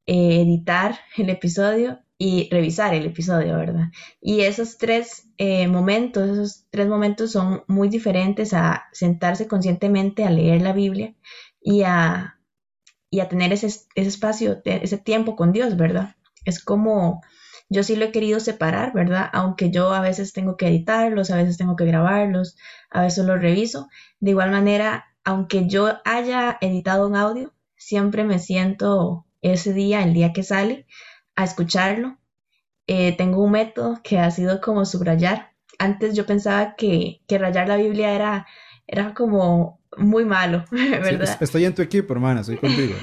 eh, 0.06 0.42
editar 0.42 1.00
el 1.18 1.30
episodio 1.30 2.00
y 2.18 2.50
revisar 2.52 2.94
el 2.94 3.06
episodio, 3.06 3.56
¿verdad? 3.58 3.88
Y 4.20 4.42
esos 4.42 4.78
tres 4.78 5.30
eh, 5.38 5.68
momentos, 5.68 6.30
esos 6.30 6.66
tres 6.70 6.88
momentos 6.88 7.32
son 7.32 7.64
muy 7.68 7.88
diferentes 7.88 8.54
a 8.54 8.84
sentarse 8.92 9.48
conscientemente 9.48 10.26
a 10.26 10.30
leer 10.30 10.62
la 10.62 10.74
Biblia 10.74 11.16
y 11.62 11.84
a, 11.84 12.38
y 13.10 13.22
a 13.22 13.30
tener 13.30 13.54
ese, 13.54 13.68
ese 13.68 13.88
espacio, 13.96 14.62
ese 14.66 14.98
tiempo 14.98 15.38
con 15.38 15.54
Dios, 15.54 15.78
¿verdad? 15.78 16.16
Es 16.44 16.62
como, 16.62 17.22
yo 17.70 17.84
sí 17.84 17.96
lo 17.96 18.06
he 18.06 18.12
querido 18.12 18.40
separar, 18.40 18.94
¿verdad? 18.94 19.30
Aunque 19.32 19.72
yo 19.72 19.94
a 19.94 20.02
veces 20.02 20.34
tengo 20.34 20.58
que 20.58 20.68
editarlos, 20.68 21.32
a 21.32 21.38
veces 21.38 21.58
tengo 21.58 21.76
que 21.76 21.86
grabarlos, 21.86 22.58
a 22.90 23.04
veces 23.04 23.26
los 23.26 23.42
reviso. 23.42 23.88
De 24.20 24.32
igual 24.32 24.52
manera, 24.52 25.06
aunque 25.30 25.68
yo 25.68 26.00
haya 26.06 26.58
editado 26.60 27.08
un 27.08 27.16
audio, 27.16 27.54
siempre 27.76 28.24
me 28.24 28.40
siento 28.40 29.28
ese 29.44 29.74
día, 29.74 30.02
el 30.04 30.16
día 30.16 30.34
que 30.34 30.42
sale, 30.42 30.88
a 31.36 31.44
escucharlo. 31.44 32.18
Eh, 32.88 33.16
tengo 33.16 33.44
un 33.44 33.52
método 33.52 34.02
que 34.04 34.18
ha 34.18 34.32
sido 34.32 34.60
como 34.60 34.86
subrayar. 34.86 35.52
Antes 35.78 36.16
yo 36.16 36.26
pensaba 36.26 36.76
que, 36.76 37.22
rayar 37.30 37.68
la 37.68 37.78
Biblia 37.78 38.16
era, 38.16 38.48
era 38.88 39.14
como 39.14 39.80
muy 39.98 40.26
malo, 40.26 40.66
¿verdad? 40.72 41.38
estoy 41.40 41.66
en 41.66 41.76
tu 41.76 41.84
equipo, 41.84 42.12
hermana, 42.12 42.44
soy 42.44 42.58
contigo. 42.58 42.96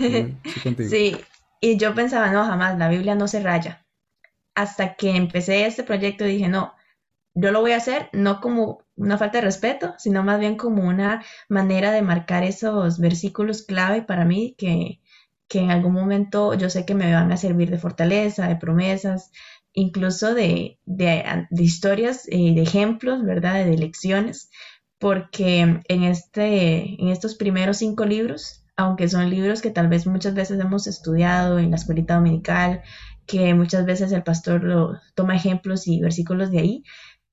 Sí, 0.90 1.16
y 1.60 1.76
yo 1.76 1.94
pensaba, 1.94 2.32
no, 2.32 2.44
jamás, 2.44 2.76
la 2.76 2.88
Biblia 2.88 3.14
no 3.14 3.28
se 3.28 3.40
raya. 3.40 3.86
Hasta 4.56 4.96
que 4.96 5.14
empecé 5.14 5.64
este 5.64 5.84
proyecto 5.84 6.24
dije, 6.24 6.48
no, 6.48 6.74
yo 7.34 7.52
lo 7.52 7.60
voy 7.60 7.70
a 7.70 7.76
hacer 7.76 8.08
no 8.12 8.40
como 8.40 8.85
una 8.96 9.18
falta 9.18 9.38
de 9.38 9.44
respeto, 9.44 9.94
sino 9.98 10.22
más 10.24 10.40
bien 10.40 10.56
como 10.56 10.84
una 10.84 11.22
manera 11.48 11.92
de 11.92 12.02
marcar 12.02 12.44
esos 12.44 12.98
versículos 12.98 13.62
clave 13.62 14.02
para 14.02 14.24
mí 14.24 14.54
que, 14.58 15.00
en 15.50 15.70
algún 15.70 15.92
momento 15.92 16.54
yo 16.54 16.68
sé 16.70 16.84
que 16.84 16.94
me 16.94 17.12
van 17.12 17.32
a 17.32 17.36
servir 17.36 17.70
de 17.70 17.78
fortaleza, 17.78 18.48
de 18.48 18.56
promesas, 18.56 19.30
incluso 19.72 20.34
de, 20.34 20.78
historias, 21.50 22.26
eh, 22.28 22.54
de 22.54 22.62
ejemplos, 22.62 23.24
¿verdad? 23.24 23.64
De 23.64 23.76
lecciones, 23.76 24.50
porque 24.98 25.60
en, 25.60 26.02
este, 26.04 27.00
en 27.00 27.08
estos 27.08 27.34
primeros 27.34 27.78
cinco 27.78 28.04
libros, 28.04 28.64
aunque 28.76 29.08
son 29.08 29.30
libros 29.30 29.62
que 29.62 29.70
tal 29.70 29.88
vez 29.88 30.06
muchas 30.06 30.34
veces 30.34 30.60
hemos 30.60 30.86
estudiado 30.86 31.58
en 31.58 31.70
la 31.70 31.76
escuelita 31.76 32.16
dominical, 32.16 32.82
que 33.26 33.54
muchas 33.54 33.84
veces 33.84 34.12
el 34.12 34.22
pastor 34.22 34.62
lo 34.62 34.98
toma 35.14 35.36
ejemplos 35.36 35.86
y 35.88 36.00
versículos 36.00 36.50
de 36.50 36.58
ahí, 36.60 36.84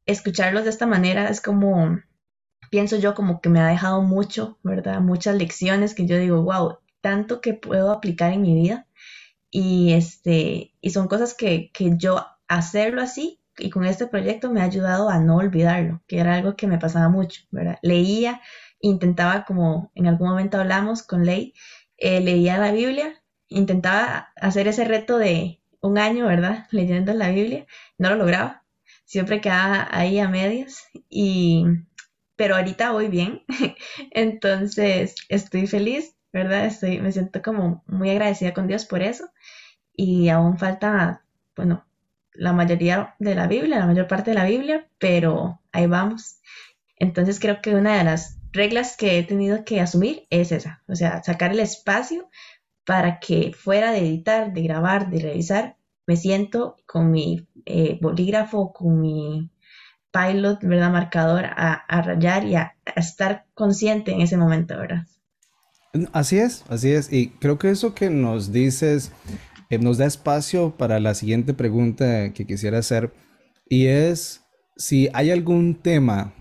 escucharlos 0.06 0.64
de 0.64 0.70
esta 0.70 0.86
manera 0.86 1.30
es 1.30 1.42
como, 1.42 2.00
pienso 2.70 2.98
yo, 2.98 3.14
como 3.14 3.42
que 3.42 3.50
me 3.50 3.60
ha 3.60 3.68
dejado 3.68 4.02
mucho, 4.02 4.60
¿verdad? 4.64 5.00
Muchas 5.02 5.36
lecciones 5.36 5.96
que 5.96 6.06
yo 6.06 6.18
digo, 6.18 6.42
wow, 6.44 6.80
tanto 7.02 7.42
que 7.42 7.54
puedo 7.54 7.92
aplicar 7.92 8.32
en 8.32 8.42
mi 8.42 8.56
vida. 8.56 8.88
Y, 9.52 9.94
este, 9.94 10.74
y 10.82 10.90
son 10.90 11.08
cosas 11.08 11.36
que, 11.36 11.72
que 11.74 11.92
yo 11.98 12.26
hacerlo 12.48 13.02
así 13.02 13.40
y 13.58 13.70
con 13.70 13.86
este 13.86 14.08
proyecto 14.08 14.52
me 14.52 14.62
ha 14.62 14.66
ayudado 14.66 15.10
a 15.10 15.20
no 15.20 15.38
olvidarlo, 15.38 16.02
que 16.08 16.20
era 16.20 16.36
algo 16.36 16.56
que 16.56 16.68
me 16.68 16.80
pasaba 16.80 17.10
mucho, 17.10 17.44
¿verdad? 17.52 17.78
Leía, 17.82 18.42
intentaba, 18.80 19.46
como 19.46 19.92
en 19.96 20.08
algún 20.08 20.30
momento 20.30 20.60
hablamos 20.60 21.04
con 21.04 21.26
Ley, 21.26 21.54
eh, 21.98 22.22
leía 22.22 22.58
la 22.58 22.72
Biblia, 22.72 23.22
intentaba 23.48 24.34
hacer 24.36 24.68
ese 24.68 24.86
reto 24.86 25.18
de 25.18 25.62
un 25.82 25.98
año, 25.98 26.26
¿verdad? 26.28 26.68
Leyendo 26.72 27.14
la 27.14 27.30
Biblia, 27.30 27.66
no 27.98 28.10
lo 28.10 28.16
lograba, 28.16 28.62
siempre 29.06 29.42
queda 29.42 29.88
ahí 29.92 30.20
a 30.20 30.30
medias 30.30 30.88
y 31.10 31.66
pero 32.36 32.56
ahorita 32.56 32.92
voy 32.92 33.08
bien, 33.08 33.44
entonces 34.12 35.16
estoy 35.30 35.68
feliz, 35.68 36.16
¿verdad? 36.32 36.66
Estoy, 36.66 37.00
me 37.00 37.12
siento 37.12 37.42
como 37.42 37.84
muy 37.88 38.10
agradecida 38.10 38.54
con 38.54 38.68
Dios 38.68 38.86
por 38.86 39.02
eso 39.02 39.30
y 39.96 40.30
aún 40.30 40.58
falta, 40.58 41.24
bueno, 41.56 41.86
la 42.34 42.54
mayoría 42.54 43.16
de 43.20 43.36
la 43.36 43.48
Biblia, 43.48 43.80
la 43.80 43.86
mayor 43.86 44.08
parte 44.08 44.32
de 44.32 44.36
la 44.36 44.46
Biblia, 44.46 44.88
pero 44.98 45.62
ahí 45.72 45.86
vamos. 45.86 46.40
Entonces 46.98 47.40
creo 47.40 47.62
que 47.62 47.76
una 47.76 47.98
de 47.98 48.04
las 48.04 48.40
reglas 48.52 48.98
que 48.98 49.20
he 49.20 49.24
tenido 49.24 49.64
que 49.64 49.80
asumir 49.80 50.26
es 50.30 50.52
esa, 50.52 50.84
o 50.88 50.96
sea, 50.96 51.24
sacar 51.24 51.52
el 51.52 51.60
espacio 51.60 52.30
para 52.86 53.20
que 53.20 53.54
fuera 53.54 53.92
de 53.92 54.00
editar, 54.00 54.54
de 54.54 54.62
grabar, 54.64 55.10
de 55.10 55.20
revisar, 55.20 55.78
me 56.08 56.16
siento 56.16 56.78
con 56.86 57.12
mi 57.12 57.48
eh, 57.66 57.98
bolígrafo, 58.02 58.74
con 58.74 59.00
mi 59.00 59.52
pilot, 60.12 60.60
¿verdad? 60.62 60.92
Marcador 60.92 61.46
a, 61.46 62.02
rayar 62.02 62.46
y 62.46 62.56
a, 62.56 62.76
estar 62.96 63.46
consciente 63.54 64.12
en 64.12 64.22
ese 64.22 64.38
momento, 64.38 64.78
¿verdad? 64.78 65.08
Así 66.12 66.38
es, 66.38 66.64
así 66.70 66.92
es. 66.92 67.12
Y 67.12 67.30
creo 67.30 67.58
que 67.58 67.70
eso 67.70 67.94
que 67.94 68.10
nos 68.10 68.52
dices 68.52 69.12
eh, 69.70 69.80
nos 69.80 69.98
da 69.98 70.06
espacio 70.06 70.76
para 70.78 71.00
la 71.00 71.14
siguiente 71.14 71.54
pregunta 71.54 72.32
que 72.34 72.46
quisiera 72.46 72.80
hacer. 72.80 73.14
Y 73.68 73.88
es 73.88 74.44
si 74.78 75.10
hay 75.14 75.32
algún 75.32 75.76
tema 75.76 76.34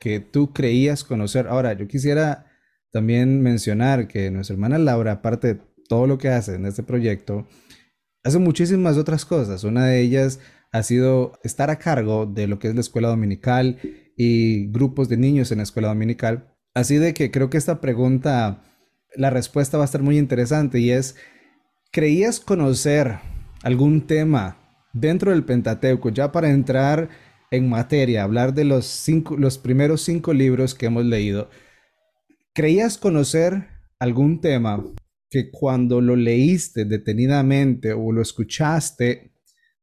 que 0.00 0.20
tú 0.20 0.52
creías 0.52 1.04
conocer. 1.04 1.48
Ahora, 1.48 1.72
yo 1.72 1.88
quisiera 1.88 2.46
también 2.92 3.42
mencionar 3.42 4.08
que 4.08 4.30
nuestra 4.30 4.54
hermana 4.54 4.78
Laura, 4.78 5.12
aparte 5.12 5.54
de 5.54 5.60
todo 5.88 6.06
lo 6.06 6.18
que 6.18 6.28
hace 6.28 6.54
en 6.54 6.66
este 6.66 6.82
proyecto, 6.82 7.46
hace 8.24 8.38
muchísimas 8.38 8.96
otras 8.96 9.24
cosas. 9.24 9.64
Una 9.64 9.86
de 9.86 10.00
ellas 10.00 10.40
ha 10.72 10.82
sido 10.82 11.38
estar 11.42 11.70
a 11.70 11.78
cargo 11.78 12.26
de 12.26 12.46
lo 12.46 12.58
que 12.58 12.68
es 12.68 12.74
la 12.74 12.80
escuela 12.80 13.08
dominical 13.08 13.78
y 14.16 14.70
grupos 14.70 15.08
de 15.08 15.16
niños 15.16 15.50
en 15.50 15.58
la 15.58 15.64
escuela 15.64 15.88
dominical. 15.88 16.54
Así 16.74 16.96
de 16.96 17.14
que 17.14 17.30
creo 17.30 17.50
que 17.50 17.58
esta 17.58 17.80
pregunta, 17.80 18.62
la 19.16 19.30
respuesta 19.30 19.78
va 19.78 19.84
a 19.84 19.86
estar 19.86 20.02
muy 20.02 20.18
interesante 20.18 20.78
y 20.78 20.90
es, 20.90 21.16
¿creías 21.90 22.40
conocer 22.40 23.18
algún 23.62 24.06
tema 24.06 24.58
dentro 24.92 25.30
del 25.30 25.44
Pentateuco 25.44 26.10
ya 26.10 26.32
para 26.32 26.50
entrar 26.50 27.08
en 27.50 27.68
materia, 27.68 28.24
hablar 28.24 28.52
de 28.52 28.64
los, 28.64 28.84
cinco, 28.84 29.36
los 29.36 29.58
primeros 29.58 30.02
cinco 30.02 30.32
libros 30.32 30.74
que 30.74 30.86
hemos 30.86 31.04
leído? 31.04 31.48
¿creías 32.58 32.98
conocer 32.98 33.68
algún 34.00 34.40
tema 34.40 34.84
que 35.30 35.50
cuando 35.50 36.00
lo 36.00 36.16
leíste 36.16 36.84
detenidamente 36.84 37.92
o 37.92 38.12
lo 38.12 38.22
escuchaste, 38.22 39.32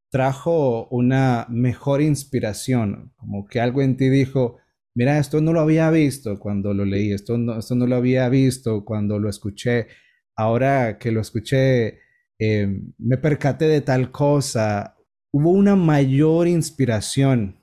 trajo 0.09 0.87
una 0.89 1.45
mejor 1.49 2.01
inspiración? 2.01 3.13
Como 3.15 3.45
que 3.45 3.59
algo 3.59 3.81
en 3.81 3.97
ti 3.97 4.09
dijo, 4.09 4.57
mira, 4.95 5.19
esto 5.19 5.41
no 5.41 5.53
lo 5.53 5.61
había 5.61 5.91
visto 5.91 6.39
cuando 6.39 6.73
lo 6.73 6.85
leí, 6.85 7.11
esto 7.11 7.37
no, 7.37 7.59
esto 7.59 7.75
no 7.75 7.85
lo 7.85 7.95
había 7.95 8.29
visto 8.29 8.85
cuando 8.85 9.19
lo 9.19 9.29
escuché, 9.29 9.87
ahora 10.35 10.97
que 10.97 11.11
lo 11.11 11.21
escuché, 11.21 11.99
eh, 12.39 12.67
me 12.97 13.17
percaté 13.17 13.65
de 13.65 13.81
tal 13.81 14.11
cosa, 14.11 14.97
hubo 15.31 15.51
una 15.51 15.75
mayor 15.75 16.47
inspiración 16.47 17.59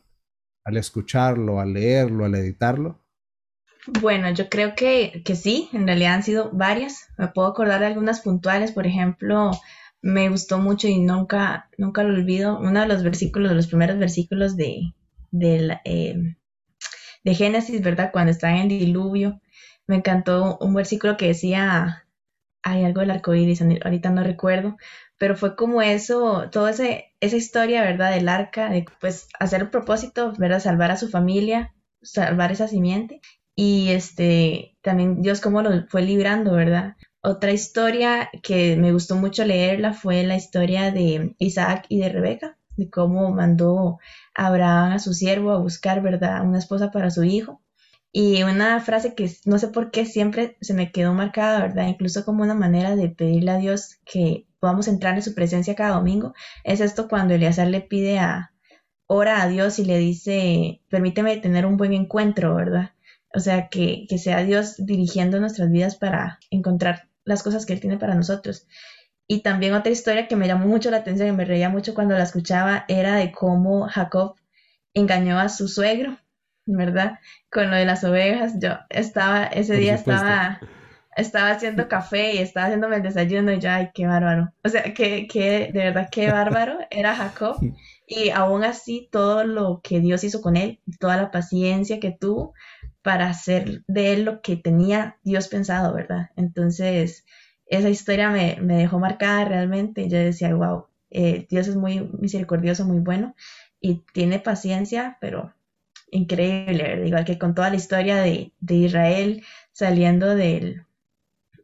al 0.65 0.77
escucharlo, 0.77 1.61
al 1.61 1.73
leerlo, 1.73 2.25
al 2.25 2.35
editarlo. 2.35 3.02
Bueno, 3.87 4.31
yo 4.31 4.49
creo 4.49 4.75
que, 4.77 5.23
que 5.25 5.35
sí, 5.35 5.69
en 5.73 5.87
realidad 5.87 6.15
han 6.15 6.23
sido 6.23 6.51
varias. 6.53 7.09
Me 7.19 7.29
puedo 7.29 7.49
acordar 7.49 7.81
de 7.81 7.87
algunas 7.87 8.21
puntuales, 8.21 8.73
por 8.73 8.87
ejemplo, 8.87 9.51
me 10.01 10.29
gustó 10.29 10.59
mucho 10.59 10.87
y 10.89 11.01
nunca, 11.01 11.69
nunca 11.79 12.05
lo 12.05 12.15
olvido, 12.15 12.59
uno 12.59 12.81
de 12.81 12.87
los 12.87 13.03
versículos, 13.03 13.51
de 13.51 13.57
los 13.57 13.67
primeros 13.67 13.99
versículos 13.99 14.57
de, 14.57 14.93
de, 15.33 15.79
eh, 15.85 16.37
de 17.25 17.35
Génesis, 17.35 17.83
¿verdad? 17.83 18.11
Cuando 18.13 18.31
está 18.31 18.51
en 18.51 18.59
el 18.59 18.69
diluvio, 18.69 19.41
me 19.89 19.97
encantó 19.97 20.59
un 20.61 20.75
versículo 20.75 21.17
que 21.17 21.29
decía, 21.29 22.07
hay 22.63 22.85
algo 22.85 23.01
del 23.01 23.11
arco 23.11 23.35
iris, 23.35 23.63
ahorita 23.63 24.11
no 24.11 24.23
recuerdo, 24.23 24.77
pero 25.19 25.37
fue 25.37 25.57
como 25.57 25.83
eso, 25.83 26.49
toda 26.51 26.71
esa 26.71 27.37
historia, 27.37 27.83
¿verdad? 27.83 28.13
Del 28.13 28.29
arca, 28.29 28.69
de 28.71 28.87
pues 29.01 29.27
hacer 29.41 29.65
un 29.65 29.71
propósito, 29.71 30.33
¿verdad? 30.39 30.61
Salvar 30.61 30.93
a 30.93 30.97
su 30.97 31.09
familia, 31.09 31.75
salvar 32.01 32.53
esa 32.53 32.69
simiente 32.69 33.21
y 33.55 33.91
este 33.91 34.77
también 34.83 35.23
Dios 35.23 35.41
cómo 35.41 35.63
lo 35.63 35.87
fue 35.89 36.03
librando, 36.03 36.53
¿verdad? 36.53 36.97
Otra 37.23 37.53
historia 37.53 38.31
que 38.43 38.77
me 38.77 38.93
gustó 38.93 39.17
mucho 39.17 39.45
leerla 39.45 39.93
fue 39.93 40.25
la 40.25 40.37
historia 40.37 40.91
de 40.91 41.35
Isaac 41.39 41.87
y 41.89 42.01
de 42.01 42.09
Rebeca, 42.09 42.59
de 42.77 42.91
cómo 42.91 43.31
mandó 43.33 43.99
Abraham 44.35 44.93
a 44.93 44.99
su 44.99 45.15
siervo 45.15 45.53
a 45.53 45.59
buscar, 45.59 46.03
¿verdad?, 46.03 46.43
una 46.45 46.59
esposa 46.59 46.91
para 46.91 47.11
su 47.11 47.23
hijo. 47.25 47.63
Y 48.15 48.43
una 48.43 48.81
frase 48.81 49.15
que 49.15 49.31
no 49.47 49.59
sé 49.59 49.69
por 49.69 49.91
qué 49.91 50.05
siempre 50.05 50.57
se 50.61 50.75
me 50.75 50.93
quedó 50.93 51.15
marcada, 51.15 51.61
¿verdad? 51.61 51.87
Incluso 51.89 52.25
como 52.25 52.43
una 52.43 52.55
manera 52.55 52.95
de 52.97 53.09
pedirle 53.09 53.53
a 53.53 53.57
Dios 53.59 53.99
que 54.05 54.47
podamos 54.61 54.89
entrar 54.89 55.15
en 55.15 55.23
su 55.23 55.35
presencia 55.35 55.75
cada 55.75 55.97
domingo, 55.97 56.35
es 56.65 56.81
esto 56.81 57.09
cuando 57.09 57.35
Eleazar 57.35 57.69
le 57.69 57.81
pide 57.81 58.19
a, 58.19 58.53
ora 59.07 59.43
a 59.43 59.49
Dios 59.49 59.79
y 59.79 59.85
le 59.85 59.99
dice, 59.99 60.83
permíteme 60.89 61.37
tener 61.39 61.67
un 61.67 61.77
buen 61.77 61.93
encuentro, 61.93 62.55
¿verdad? 62.55 62.93
O 63.35 63.41
sea, 63.41 63.69
que, 63.69 64.07
sea 64.19 64.43
Dios 64.45 64.75
dirigiendo 64.79 65.41
nuestras 65.41 65.71
vidas 65.71 65.97
para 65.97 66.39
encontrar 66.51 67.09
las 67.25 67.43
cosas 67.43 67.67
que 67.67 67.73
Él 67.73 67.81
tiene 67.81 67.99
para 67.99 68.15
nosotros. 68.15 68.67
Y 69.27 69.41
también 69.41 69.75
otra 69.75 69.93
historia 69.93 70.29
que 70.29 70.37
me 70.37 70.47
llamó 70.47 70.67
mucho 70.67 70.91
la 70.91 70.99
atención 70.99 71.29
y 71.29 71.33
me 71.33 71.45
reía 71.45 71.69
mucho 71.69 71.95
cuando 71.95 72.17
la 72.17 72.25
escuchaba 72.25 72.85
era 72.89 73.17
de 73.17 73.33
cómo 73.33 73.89
Jacob 73.89 74.37
engañó 74.95 75.39
a 75.39 75.49
su 75.49 75.69
suegro, 75.69 76.19
¿verdad? 76.67 77.19
Con 77.51 77.71
lo 77.71 77.77
de 77.77 77.87
las 77.87 78.05
ovejas. 78.05 78.55
Yo 78.61 78.73
estaba, 78.91 79.45
ese 79.45 79.77
día 79.77 79.95
estaba, 79.95 80.61
estaba 81.17 81.51
haciendo 81.51 81.89
café 81.89 82.35
y 82.35 82.39
estaba 82.39 82.67
haciéndome 82.67 82.97
el 82.97 83.03
desayuno 83.03 83.53
y 83.53 83.61
yo, 83.61 83.71
ay, 83.71 83.91
qué 83.95 84.07
bárbaro. 84.07 84.53
O 84.65 84.69
sea, 84.69 84.83
que, 84.93 85.27
que 85.27 85.71
de 85.73 85.79
verdad, 85.85 86.09
qué 86.11 86.31
bárbaro 86.31 86.79
era 86.91 87.15
Jacob. 87.15 87.57
Y 88.07 88.31
aún 88.31 88.65
así, 88.65 89.09
todo 89.11 89.45
lo 89.45 89.81
que 89.83 90.01
Dios 90.01 90.25
hizo 90.25 90.43
con 90.43 90.57
él, 90.57 90.81
toda 91.01 91.17
la 91.17 91.31
paciencia 91.31 92.01
que 92.01 92.11
tuvo, 92.11 92.53
para 93.03 93.29
hacer 93.29 93.83
de 93.87 94.13
él 94.13 94.25
lo 94.25 94.43
que 94.43 94.57
tenía 94.57 95.19
Dios 95.23 95.49
pensado, 95.49 95.95
¿verdad? 95.95 96.31
Entonces, 96.37 97.25
esa 97.67 97.89
historia 97.89 98.31
me, 98.31 98.57
dejó 98.61 98.99
marcada 98.99 99.45
realmente. 99.45 100.09
Yo 100.09 100.19
decía, 100.19 100.55
wow, 100.55 100.87
eh, 101.11 101.47
Dios 101.51 101.69
es 101.69 101.77
muy 101.77 102.09
misericordioso, 102.19 102.85
muy 102.85 102.99
bueno 102.99 103.35
y 103.83 104.05
tiene 104.13 104.39
paciencia, 104.39 105.19
pero 105.21 105.53
increíble, 106.11 107.07
igual 107.07 107.25
que 107.25 107.39
con 107.39 107.55
toda 107.55 107.71
la 107.71 107.77
historia 107.77 108.17
de, 108.19 108.53
Israel 108.69 109.43
saliendo 109.73 110.35
del, 110.35 110.87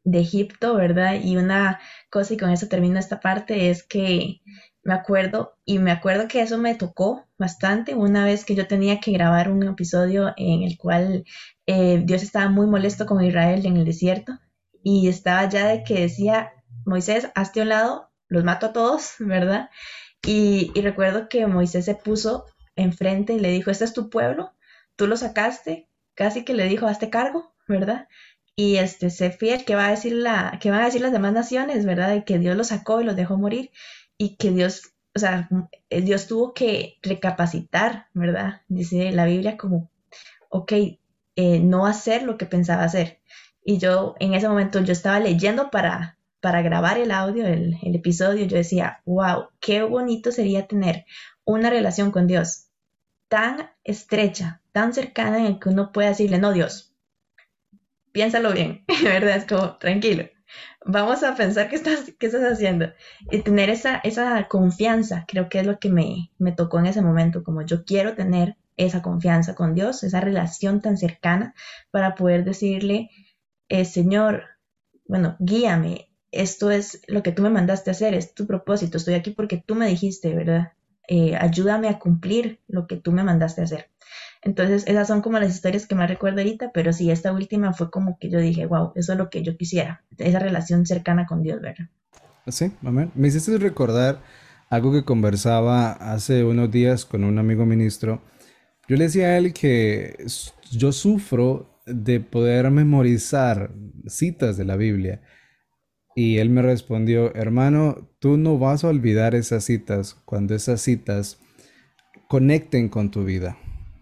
de 0.05 0.19
Egipto, 0.19 0.75
¿verdad? 0.75 1.21
Y 1.23 1.37
una 1.37 1.81
cosa, 2.11 2.35
y 2.35 2.37
con 2.37 2.51
eso 2.51 2.69
termino 2.69 2.99
esta 2.99 3.21
parte, 3.21 3.71
es 3.71 3.85
que 3.85 4.41
me 4.89 4.95
acuerdo, 4.95 5.55
y 5.67 5.81
me 5.81 5.91
acuerdo 5.91 6.29
que 6.29 6.41
eso 6.41 6.57
me 6.57 6.75
tocó 6.75 7.27
bastante 7.37 7.95
una 7.95 8.25
vez 8.25 8.47
que 8.47 8.55
yo 8.55 8.67
tenía 8.67 9.01
que 9.01 9.13
grabar 9.13 9.51
un 9.51 9.63
episodio 9.63 10.33
en 10.39 10.63
el 10.63 10.79
cual 10.79 11.27
eh, 11.67 12.01
Dios 12.07 12.23
estaba 12.23 12.49
muy 12.49 12.67
molesto 12.67 13.05
con 13.05 13.23
Israel 13.23 13.67
en 13.67 13.77
el 13.77 13.85
desierto 13.85 14.39
y 14.83 15.09
estaba 15.09 15.47
ya 15.47 15.67
de 15.67 15.85
que 15.85 16.01
decía, 16.01 16.53
Moisés, 16.87 17.29
hazte 17.35 17.61
a 17.61 17.65
un 17.65 17.69
lado, 17.69 18.11
los 18.29 18.45
mato 18.45 18.65
a 18.65 18.73
todos, 18.73 19.17
¿verdad? 19.19 19.69
Y, 20.27 20.73
recuerdo 20.81 21.29
que 21.29 21.47
Moisés 21.47 21.85
se 21.85 21.95
puso 21.95 22.47
enfrente 22.75 23.35
y 23.35 23.41
le 23.41 23.51
dijo, 23.51 23.71
este 23.71 23.85
es 23.85 23.93
tu 23.93 24.09
pueblo, 24.09 24.55
tú 24.97 25.07
lo 25.07 25.19
sacaste, 25.19 25.87
casi 26.15 26.47
que 26.47 26.55
le 26.55 26.65
dijo, 26.65 26.87
hazte 26.87 27.11
cargo, 27.11 27.55
¿verdad? 27.67 28.09
y 28.57 28.79
este 28.79 29.11
sé 29.11 29.31
fiel 29.31 29.65
que 29.65 29.77
va 29.77 29.87
a 29.87 29.91
decir 29.91 30.15
la 30.15 30.59
que 30.61 30.73
van 30.73 30.81
a 30.81 30.87
decir 30.87 31.01
las 31.01 31.13
demás 31.13 31.33
naciones, 31.33 31.87
¿verdad? 31.87 32.09
De 32.09 32.25
que 32.25 32.41
Dios 32.41 32.57
los 32.57 32.69
sacó 32.69 33.01
y 33.01 33.05
los 33.05 33.15
dejó 33.15 33.37
morir 33.37 33.71
y 34.19 34.37
que 34.37 34.51
Dios, 34.51 34.93
o 35.15 35.19
sea, 35.19 35.49
eh, 35.89 36.03
Dios 36.03 36.27
tuvo 36.27 36.53
que 36.53 36.99
recapacitar, 37.03 38.09
¿verdad? 38.13 38.63
Dice 38.69 39.13
la 39.13 39.25
Biblia 39.25 39.57
como, 39.57 39.91
ok, 40.51 40.73
eh, 41.37 41.61
no 41.61 41.87
hacer 41.87 42.25
lo 42.25 42.37
que 42.37 42.47
pensaba 42.47 42.85
hacer. 42.85 43.21
Y 43.65 43.79
yo 43.79 44.17
en 44.19 44.35
ese 44.35 44.49
momento 44.49 44.83
yo 44.83 44.93
estaba 44.93 45.21
leyendo 45.21 45.71
para, 45.71 46.19
para 46.41 46.63
grabar 46.63 46.99
el 46.99 47.13
audio, 47.13 47.47
el, 47.47 47.79
el 47.83 47.95
episodio, 47.95 48.45
yo 48.47 48.57
decía, 48.57 49.01
wow, 49.07 49.49
qué 49.61 49.83
bonito 49.83 50.33
sería 50.33 50.67
tener 50.67 51.07
una 51.45 51.71
relación 51.71 52.11
con 52.11 52.27
Dios 52.27 52.67
tan 53.29 53.71
estrecha, 53.85 54.61
tan 54.73 54.93
cercana 54.93 55.39
en 55.39 55.47
el 55.47 55.59
que 55.61 55.69
uno 55.69 55.93
puede 55.93 56.09
decirle, 56.09 56.39
no, 56.39 56.53
Dios, 56.53 56.93
piénsalo 58.13 58.53
bien, 58.53 58.85
¿verdad? 59.05 59.37
Es 59.37 59.45
como, 59.45 59.77
tranquilo, 59.77 60.25
vamos 60.85 61.23
a 61.23 61.35
pensar 61.35 61.69
qué 61.69 61.77
estás, 61.77 62.13
qué 62.19 62.27
estás 62.27 62.43
haciendo. 62.43 62.93
Y 63.31 63.43
tener 63.43 63.71
esa, 63.71 63.97
esa 63.99 64.49
confianza, 64.49 65.25
creo 65.29 65.49
que 65.49 65.61
es 65.61 65.67
lo 65.67 65.79
que 65.79 65.91
me, 65.91 66.31
me 66.39 66.53
tocó 66.53 66.79
en 66.79 66.87
ese 66.87 67.03
momento, 67.03 67.43
como 67.43 67.63
yo 67.63 67.85
quiero 67.85 68.15
tener 68.15 68.57
esa 68.77 69.03
confianza 69.03 69.55
con 69.55 69.75
Dios, 69.75 70.03
esa 70.05 70.21
relación 70.21 70.81
tan 70.81 70.97
cercana 70.97 71.55
para 71.91 72.15
poder 72.15 72.45
decirle, 72.45 73.11
eh, 73.69 73.85
Señor, 73.85 74.45
bueno, 75.07 75.37
guíame, 75.41 76.11
esto 76.31 76.71
es 76.71 77.03
lo 77.09 77.23
que 77.23 77.33
tú 77.33 77.43
me 77.43 77.51
mandaste 77.51 77.91
a 77.91 77.93
hacer, 77.93 78.15
es 78.15 78.35
tu 78.35 78.47
propósito, 78.47 78.99
estoy 78.99 79.15
aquí 79.15 79.31
porque 79.31 79.63
tú 79.65 79.75
me 79.75 79.89
dijiste, 79.89 80.35
¿verdad? 80.35 80.73
Eh, 81.09 81.37
ayúdame 81.37 81.89
a 81.89 81.99
cumplir 81.99 82.61
lo 82.69 82.87
que 82.87 82.97
tú 82.97 83.13
me 83.13 83.25
mandaste 83.25 83.63
a 83.63 83.65
hacer. 83.65 83.91
Entonces, 84.43 84.85
esas 84.87 85.09
son 85.09 85.21
como 85.21 85.39
las 85.39 85.55
historias 85.55 85.87
que 85.87 85.95
más 85.95 86.09
recuerdo 86.09 86.39
ahorita, 86.39 86.71
pero 86.73 86.93
sí, 86.93 87.11
esta 87.11 87.33
última 87.33 87.73
fue 87.73 87.91
como 87.91 88.19
que 88.19 88.31
yo 88.31 88.39
dije, 88.39 88.67
wow, 88.67 88.93
eso 88.95 89.13
es 89.13 89.19
lo 89.19 89.31
que 89.31 89.43
yo 89.43 89.57
quisiera, 89.57 90.05
esa 90.17 90.39
relación 90.39 90.87
cercana 90.87 91.27
con 91.27 91.43
Dios, 91.43 91.61
¿verdad? 91.61 91.89
Sí, 92.47 92.73
amén. 92.85 93.11
Me 93.15 93.29
hiciste 93.29 93.59
recordar 93.59 94.23
algo 94.71 94.93
que 94.93 95.05
conversaba 95.05 95.93
hace 95.93 96.45
unos 96.45 96.71
días 96.71 97.05
con 97.05 97.25
un 97.25 97.39
amigo 97.39 97.67
ministro. 97.67 98.23
Yo 98.89 98.97
le 98.97 99.05
decía 99.05 99.29
a 99.29 99.39
él 99.39 99.53
que 99.53 100.17
yo 100.71 100.93
sufro 100.93 101.81
de 101.85 102.21
poder 102.21 102.71
memorizar 102.71 103.73
citas 104.07 104.57
de 104.57 104.65
la 104.65 104.77
Biblia. 104.77 105.21
Y 106.15 106.39
él 106.39 106.51
me 106.51 106.63
respondió, 106.63 107.35
hermano, 107.35 108.11
tú 108.19 108.37
no 108.37 108.59
vas 108.59 108.83
a 108.83 108.89
olvidar 108.89 109.35
esas 109.35 109.65
citas 109.65 110.15
cuando 110.25 110.55
esas 110.55 110.81
citas 110.81 111.39
conecten 112.29 112.89
con 112.89 113.11
tu 113.11 113.25
vida 113.25 113.57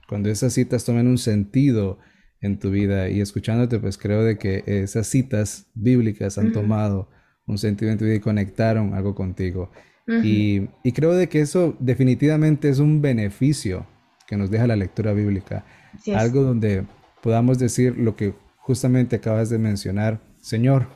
cuando 0.08 0.30
esas 0.30 0.52
citas 0.52 0.84
tomen 0.84 1.06
un 1.06 1.18
sentido 1.18 1.98
en 2.40 2.58
tu 2.58 2.70
vida 2.70 3.08
y 3.08 3.20
escuchándote, 3.20 3.78
pues 3.78 3.98
creo 3.98 4.22
de 4.22 4.38
que 4.38 4.62
esas 4.66 5.06
citas 5.06 5.66
bíblicas 5.74 6.38
han 6.38 6.52
tomado 6.52 7.08
un 7.46 7.58
sentido 7.58 7.90
en 7.90 7.98
tu 7.98 8.04
vida 8.04 8.16
y 8.16 8.20
conectaron 8.20 8.94
algo 8.94 9.14
contigo. 9.14 9.70
y, 10.22 10.68
creo 10.92 11.14
de 11.14 11.28
que 11.28 11.40
eso 11.40 11.76
definitivamente 11.80 12.68
es 12.68 12.78
un 12.78 13.02
beneficio 13.02 13.86
que 14.26 14.36
nos 14.36 14.50
deja 14.50 14.66
la 14.66 14.76
lectura 14.76 15.12
bíblica. 15.12 15.64
algo 16.14 16.42
donde 16.42 16.84
podamos 17.22 17.58
decir 17.58 17.96
lo 17.96 18.16
que 18.16 18.34
justamente 18.58 19.16
acabas 19.16 19.50
de 19.50 19.58
mencionar, 19.58 20.20
Señor, 20.38 20.88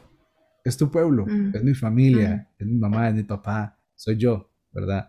es 0.65 0.77
tu 0.77 0.91
pueblo, 0.91 1.27
es 1.55 1.65
mi 1.65 1.75
familia, 1.75 2.49
es 2.59 2.67
mi 2.67 2.79
mamá, 2.79 3.09
es 3.09 3.15
mi 3.15 3.23
papá, 3.23 3.79
soy 3.95 4.17
yo, 4.17 4.51
¿verdad? 4.73 5.09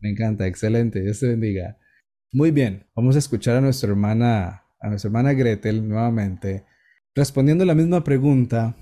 Me 0.00 0.10
encanta, 0.10 0.46
excelente, 0.46 1.00
Dios 1.00 1.20
te 1.20 1.28
bendiga. 1.28 1.78
Muy 2.36 2.50
bien, 2.50 2.84
vamos 2.96 3.14
a 3.14 3.20
escuchar 3.20 3.58
a 3.58 3.60
nuestra 3.60 3.90
hermana, 3.90 4.64
a 4.80 4.88
nuestra 4.88 5.06
hermana 5.06 5.34
Gretel 5.34 5.88
nuevamente, 5.88 6.64
respondiendo 7.14 7.64
la 7.64 7.76
misma 7.76 8.02
pregunta. 8.02 8.74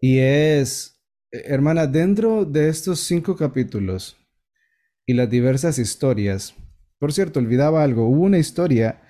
Y 0.00 0.16
es, 0.20 0.98
hermana, 1.30 1.86
dentro 1.86 2.46
de 2.46 2.70
estos 2.70 3.00
cinco 3.00 3.36
capítulos 3.36 4.16
y 5.04 5.12
las 5.12 5.28
diversas 5.28 5.78
historias, 5.78 6.54
por 6.98 7.12
cierto, 7.12 7.38
olvidaba 7.38 7.84
algo, 7.84 8.08
hubo 8.08 8.22
una 8.22 8.38
historia, 8.38 9.02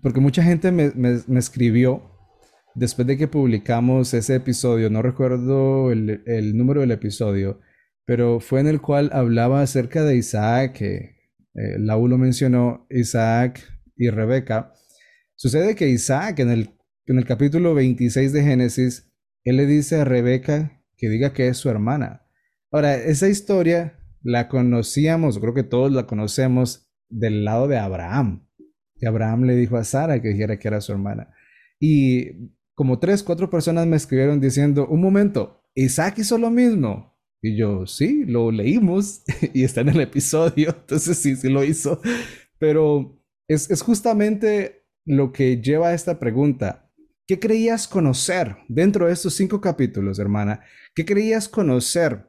porque 0.00 0.20
mucha 0.20 0.42
gente 0.42 0.72
me, 0.72 1.20
escribió 1.38 2.10
después 2.74 3.06
de 3.06 3.18
que 3.18 3.28
publicamos 3.28 4.14
ese 4.14 4.36
episodio, 4.36 4.88
no 4.88 5.02
recuerdo 5.02 5.92
el, 5.92 6.56
número 6.56 6.80
del 6.80 6.92
episodio, 6.92 7.60
pero 8.06 8.40
fue 8.40 8.60
en 8.60 8.66
el 8.66 8.80
cual 8.80 9.10
hablaba 9.12 9.60
acerca 9.60 10.04
de 10.04 10.16
Isaac, 10.16 10.80
eh, 11.58 11.78
lo 11.78 12.18
mencionó, 12.18 12.86
Isaac 12.88 13.60
y 13.96 14.10
Rebeca. 14.10 14.72
Sucede 15.34 15.74
que 15.74 15.88
Isaac 15.88 16.38
en 16.38 16.50
el, 16.50 16.70
en 17.06 17.18
el 17.18 17.24
capítulo 17.24 17.74
26 17.74 18.32
de 18.32 18.42
Génesis, 18.42 19.10
él 19.44 19.56
le 19.56 19.66
dice 19.66 19.96
a 19.96 20.04
Rebeca 20.04 20.82
que 20.96 21.08
diga 21.08 21.32
que 21.32 21.48
es 21.48 21.56
su 21.56 21.68
hermana. 21.68 22.22
Ahora, 22.70 22.94
esa 22.94 23.28
historia 23.28 23.98
la 24.22 24.48
conocíamos, 24.48 25.38
creo 25.38 25.54
que 25.54 25.64
todos 25.64 25.90
la 25.90 26.06
conocemos 26.06 26.88
del 27.08 27.44
lado 27.44 27.66
de 27.66 27.78
Abraham. 27.78 28.46
Y 28.94 29.06
Abraham 29.06 29.44
le 29.44 29.56
dijo 29.56 29.76
a 29.76 29.84
Sara 29.84 30.20
que 30.20 30.28
dijera 30.28 30.58
que 30.58 30.68
era 30.68 30.80
su 30.80 30.92
hermana. 30.92 31.34
Y 31.80 32.52
como 32.74 33.00
tres, 33.00 33.22
cuatro 33.22 33.50
personas 33.50 33.86
me 33.86 33.96
escribieron 33.96 34.40
diciendo, 34.40 34.86
un 34.86 35.00
momento, 35.00 35.62
Isaac 35.74 36.18
hizo 36.18 36.38
lo 36.38 36.50
mismo. 36.50 37.17
Y 37.42 37.56
yo, 37.56 37.86
sí, 37.86 38.24
lo 38.26 38.50
leímos 38.50 39.22
y 39.54 39.64
está 39.64 39.82
en 39.82 39.90
el 39.90 40.00
episodio, 40.00 40.70
entonces 40.80 41.18
sí, 41.18 41.36
sí 41.36 41.48
lo 41.48 41.64
hizo. 41.64 42.00
Pero 42.58 43.20
es, 43.48 43.70
es 43.70 43.82
justamente 43.82 44.86
lo 45.06 45.32
que 45.32 45.60
lleva 45.60 45.88
a 45.88 45.94
esta 45.94 46.18
pregunta. 46.18 46.90
¿Qué 47.26 47.38
creías 47.38 47.86
conocer 47.86 48.56
dentro 48.68 49.06
de 49.06 49.12
estos 49.12 49.34
cinco 49.34 49.60
capítulos, 49.60 50.18
hermana? 50.18 50.60
¿Qué 50.94 51.04
creías 51.04 51.48
conocer 51.48 52.28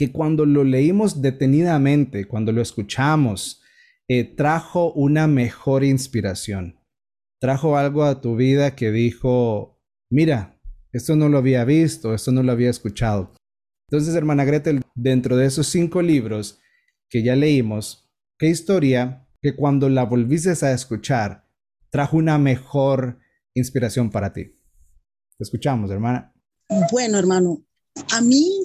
que 0.00 0.12
cuando 0.12 0.46
lo 0.46 0.64
leímos 0.64 1.20
detenidamente, 1.20 2.26
cuando 2.26 2.52
lo 2.52 2.62
escuchamos, 2.62 3.60
eh, 4.08 4.24
trajo 4.24 4.92
una 4.94 5.26
mejor 5.26 5.84
inspiración. 5.84 6.80
Trajo 7.38 7.76
algo 7.76 8.04
a 8.04 8.22
tu 8.22 8.34
vida 8.34 8.74
que 8.74 8.90
dijo, 8.90 9.78
mira, 10.10 10.58
esto 10.92 11.16
no 11.16 11.28
lo 11.28 11.38
había 11.38 11.64
visto, 11.64 12.14
esto 12.14 12.32
no 12.32 12.42
lo 12.42 12.50
había 12.50 12.70
escuchado. 12.70 13.34
Entonces, 13.90 14.14
hermana 14.14 14.44
Gretel, 14.44 14.82
dentro 14.94 15.36
de 15.36 15.46
esos 15.46 15.66
cinco 15.66 16.00
libros 16.00 16.60
que 17.08 17.24
ya 17.24 17.34
leímos, 17.34 18.08
¿qué 18.38 18.46
historia 18.46 19.26
que 19.42 19.56
cuando 19.56 19.88
la 19.88 20.04
volviste 20.04 20.50
a 20.64 20.70
escuchar 20.70 21.44
trajo 21.90 22.16
una 22.16 22.38
mejor 22.38 23.18
inspiración 23.52 24.08
para 24.08 24.32
ti? 24.32 24.44
Te 25.36 25.42
escuchamos, 25.42 25.90
hermana. 25.90 26.32
Bueno, 26.92 27.18
hermano, 27.18 27.66
a 28.12 28.20
mí 28.20 28.62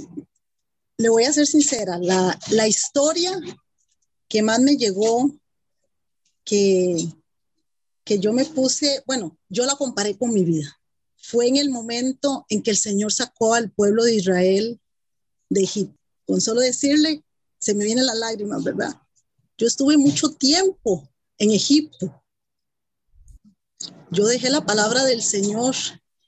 le 1.00 1.10
voy 1.10 1.24
a 1.24 1.34
ser 1.34 1.48
sincera, 1.48 1.98
la, 1.98 2.68
historia 2.68 3.32
que 4.30 4.44
más 4.44 4.60
me 4.60 4.78
llegó, 4.78 5.32
que, 6.44 6.98
que 8.04 8.20
yo 8.20 8.32
me 8.32 8.46
puse, 8.46 9.02
bueno, 9.08 9.40
yo 9.50 9.66
la 9.66 9.74
comparé 9.76 10.16
con 10.20 10.32
mi 10.32 10.46
vida. 10.46 10.80
Fue 11.18 11.48
en 11.48 11.58
el 11.58 11.72
momento 11.72 12.46
en 12.48 12.62
que 12.62 12.70
el 12.70 12.78
Señor 12.78 13.12
sacó 13.12 13.56
al 13.56 13.72
pueblo 13.72 14.04
de 14.04 14.14
Israel 14.14 14.80
de 15.56 15.64
Egipto. 15.64 15.98
Con 16.28 16.42
solo 16.42 16.62
decirle, 16.62 17.24
se 17.60 17.74
me 17.74 17.86
vienen 17.86 18.06
las 18.06 18.18
lágrimas, 18.18 18.64
¿verdad? 18.64 18.94
Yo 19.58 19.66
estuve 19.66 19.98
mucho 19.98 20.30
tiempo 20.30 21.10
en 21.38 21.52
Egipto. 21.52 22.22
Yo 24.12 24.26
dejé 24.28 24.50
la 24.50 24.66
palabra 24.66 25.04
del 25.04 25.24
Señor 25.24 25.76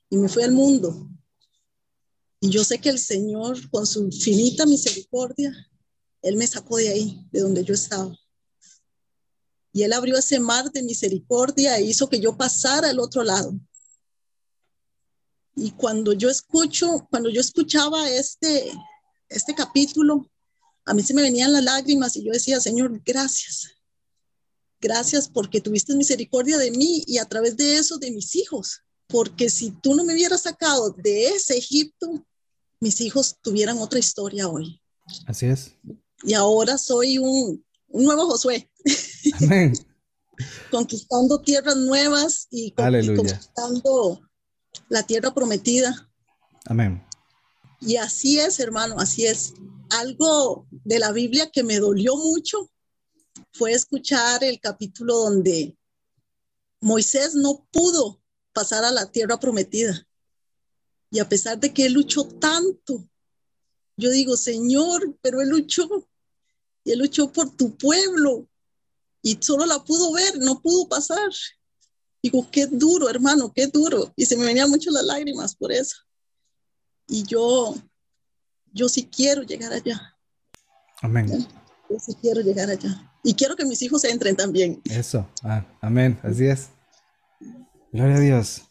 y 0.09 0.17
me 0.17 0.29
fui 0.29 0.43
al 0.43 0.51
mundo. 0.51 1.09
Y 2.39 2.49
yo 2.49 2.63
sé 2.63 2.79
que 2.79 2.89
el 2.89 2.99
Señor, 2.99 3.69
con 3.69 3.85
su 3.85 4.03
infinita 4.03 4.65
misericordia, 4.65 5.51
Él 6.21 6.37
me 6.37 6.47
sacó 6.47 6.77
de 6.77 6.89
ahí, 6.89 7.27
de 7.31 7.41
donde 7.41 7.63
yo 7.63 7.73
estaba. 7.73 8.15
Y 9.73 9.83
Él 9.83 9.93
abrió 9.93 10.17
ese 10.17 10.39
mar 10.39 10.71
de 10.71 10.83
misericordia 10.83 11.77
e 11.77 11.83
hizo 11.83 12.09
que 12.09 12.19
yo 12.19 12.37
pasara 12.37 12.89
al 12.89 12.99
otro 12.99 13.23
lado. 13.23 13.53
Y 15.55 15.71
cuando 15.71 16.13
yo 16.13 16.29
escucho, 16.29 17.07
cuando 17.09 17.29
yo 17.29 17.41
escuchaba 17.41 18.09
este, 18.09 18.71
este 19.29 19.53
capítulo, 19.53 20.29
a 20.85 20.93
mí 20.93 21.03
se 21.03 21.13
me 21.13 21.21
venían 21.21 21.53
las 21.53 21.63
lágrimas 21.63 22.15
y 22.15 22.23
yo 22.23 22.31
decía, 22.31 22.59
Señor, 22.59 23.01
gracias. 23.05 23.71
Gracias 24.79 25.27
porque 25.27 25.59
tuviste 25.59 25.95
misericordia 25.95 26.57
de 26.57 26.71
mí 26.71 27.03
y 27.07 27.17
a 27.17 27.25
través 27.25 27.57
de 27.57 27.77
eso 27.77 27.97
de 27.97 28.11
mis 28.11 28.35
hijos 28.35 28.83
porque 29.07 29.49
si 29.49 29.71
tú 29.71 29.95
no 29.95 30.03
me 30.03 30.13
hubieras 30.13 30.41
sacado 30.41 30.91
de 30.91 31.29
ese 31.29 31.57
Egipto, 31.57 32.25
mis 32.79 33.01
hijos 33.01 33.37
tuvieran 33.41 33.79
otra 33.79 33.99
historia 33.99 34.47
hoy. 34.47 34.81
Así 35.25 35.47
es. 35.47 35.71
Y 36.23 36.33
ahora 36.33 36.77
soy 36.77 37.17
un, 37.17 37.65
nuevo 37.87 38.27
Josué. 38.27 38.69
Amén. 39.41 39.73
conquistando 40.69 41.41
tierras 41.41 41.77
nuevas 41.77 42.47
y, 42.51 42.71
conquistando 42.71 44.21
la 44.89 45.03
tierra 45.03 45.33
prometida. 45.33 46.11
Amén. 46.65 47.06
Y 47.79 47.97
así 47.97 48.39
es, 48.39 48.59
hermano, 48.59 48.95
así 48.97 49.25
es. 49.25 49.53
Algo 49.89 50.67
de 50.69 50.99
la 50.99 51.11
Biblia 51.11 51.49
que 51.51 51.63
me 51.63 51.79
dolió 51.79 52.15
mucho 52.15 52.69
fue 53.53 53.71
escuchar 53.71 54.43
el 54.43 54.59
capítulo 54.59 55.15
donde 55.15 55.77
Moisés 56.81 57.35
no 57.35 57.67
pudo 57.71 58.21
pasar 58.53 58.83
a 58.83 58.91
la 58.91 59.11
tierra 59.11 59.39
prometida. 59.39 60.05
Y 61.09 61.19
a 61.19 61.29
pesar 61.29 61.59
de 61.59 61.73
que 61.73 61.85
él 61.85 61.93
luchó 61.93 62.25
tanto, 62.25 63.07
yo 63.95 64.11
digo, 64.11 64.35
Señor, 64.35 65.17
pero 65.21 65.41
él 65.41 65.49
luchó. 65.49 66.07
Y 66.83 66.91
él 66.91 66.99
luchó 66.99 67.31
por 67.31 67.55
tu 67.55 67.77
pueblo. 67.77 68.47
Y 69.21 69.37
solo 69.41 69.65
la 69.65 69.83
pudo 69.83 70.11
ver, 70.13 70.37
no 70.39 70.61
pudo 70.61 70.87
pasar. 70.87 71.31
Digo, 72.21 72.47
qué 72.51 72.67
duro, 72.67 73.09
hermano, 73.09 73.51
qué 73.53 73.67
duro. 73.67 74.13
Y 74.15 74.25
se 74.25 74.35
me 74.35 74.45
venían 74.45 74.69
mucho 74.69 74.91
las 74.91 75.03
lágrimas 75.03 75.55
por 75.55 75.71
eso. 75.71 75.95
Y 77.07 77.23
yo, 77.23 77.75
yo 78.73 78.89
sí 78.89 79.09
quiero 79.09 79.43
llegar 79.43 79.71
allá. 79.73 80.15
Amén. 81.01 81.27
Yo 81.89 81.99
sí 81.99 82.15
quiero 82.21 82.41
llegar 82.41 82.69
allá. 82.69 83.11
Y 83.23 83.33
quiero 83.33 83.55
que 83.55 83.65
mis 83.65 83.81
hijos 83.81 84.03
entren 84.03 84.35
también. 84.35 84.81
Eso, 84.85 85.29
ah, 85.43 85.65
amén, 85.81 86.19
así 86.23 86.45
es. 86.45 86.69
Gloria 87.91 88.15
a 88.15 88.19
Dios. 88.19 88.63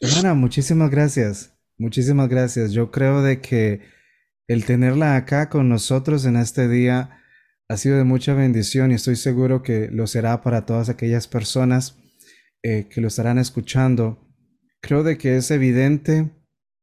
Hermana, 0.00 0.34
muchísimas 0.34 0.90
gracias. 0.90 1.52
Muchísimas 1.78 2.28
gracias. 2.28 2.72
Yo 2.72 2.90
creo 2.90 3.22
de 3.22 3.40
que 3.40 3.80
el 4.48 4.64
tenerla 4.64 5.16
acá 5.16 5.48
con 5.48 5.68
nosotros 5.68 6.24
en 6.24 6.36
este 6.36 6.68
día 6.68 7.22
ha 7.68 7.76
sido 7.76 7.96
de 7.96 8.04
mucha 8.04 8.34
bendición 8.34 8.90
y 8.90 8.94
estoy 8.94 9.16
seguro 9.16 9.62
que 9.62 9.88
lo 9.90 10.06
será 10.06 10.42
para 10.42 10.66
todas 10.66 10.88
aquellas 10.88 11.28
personas 11.28 11.96
eh, 12.62 12.88
que 12.90 13.00
lo 13.00 13.08
estarán 13.08 13.38
escuchando. 13.38 14.28
Creo 14.80 15.02
de 15.02 15.16
que 15.16 15.36
es 15.36 15.50
evidente 15.50 16.30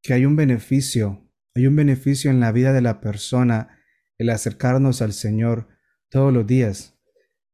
que 0.01 0.13
hay 0.13 0.25
un 0.25 0.35
beneficio, 0.35 1.29
hay 1.55 1.67
un 1.67 1.75
beneficio 1.75 2.31
en 2.31 2.39
la 2.39 2.51
vida 2.51 2.73
de 2.73 2.81
la 2.81 3.01
persona 3.01 3.79
el 4.17 4.29
acercarnos 4.29 5.01
al 5.01 5.13
Señor 5.13 5.67
todos 6.09 6.33
los 6.33 6.45
días, 6.45 6.99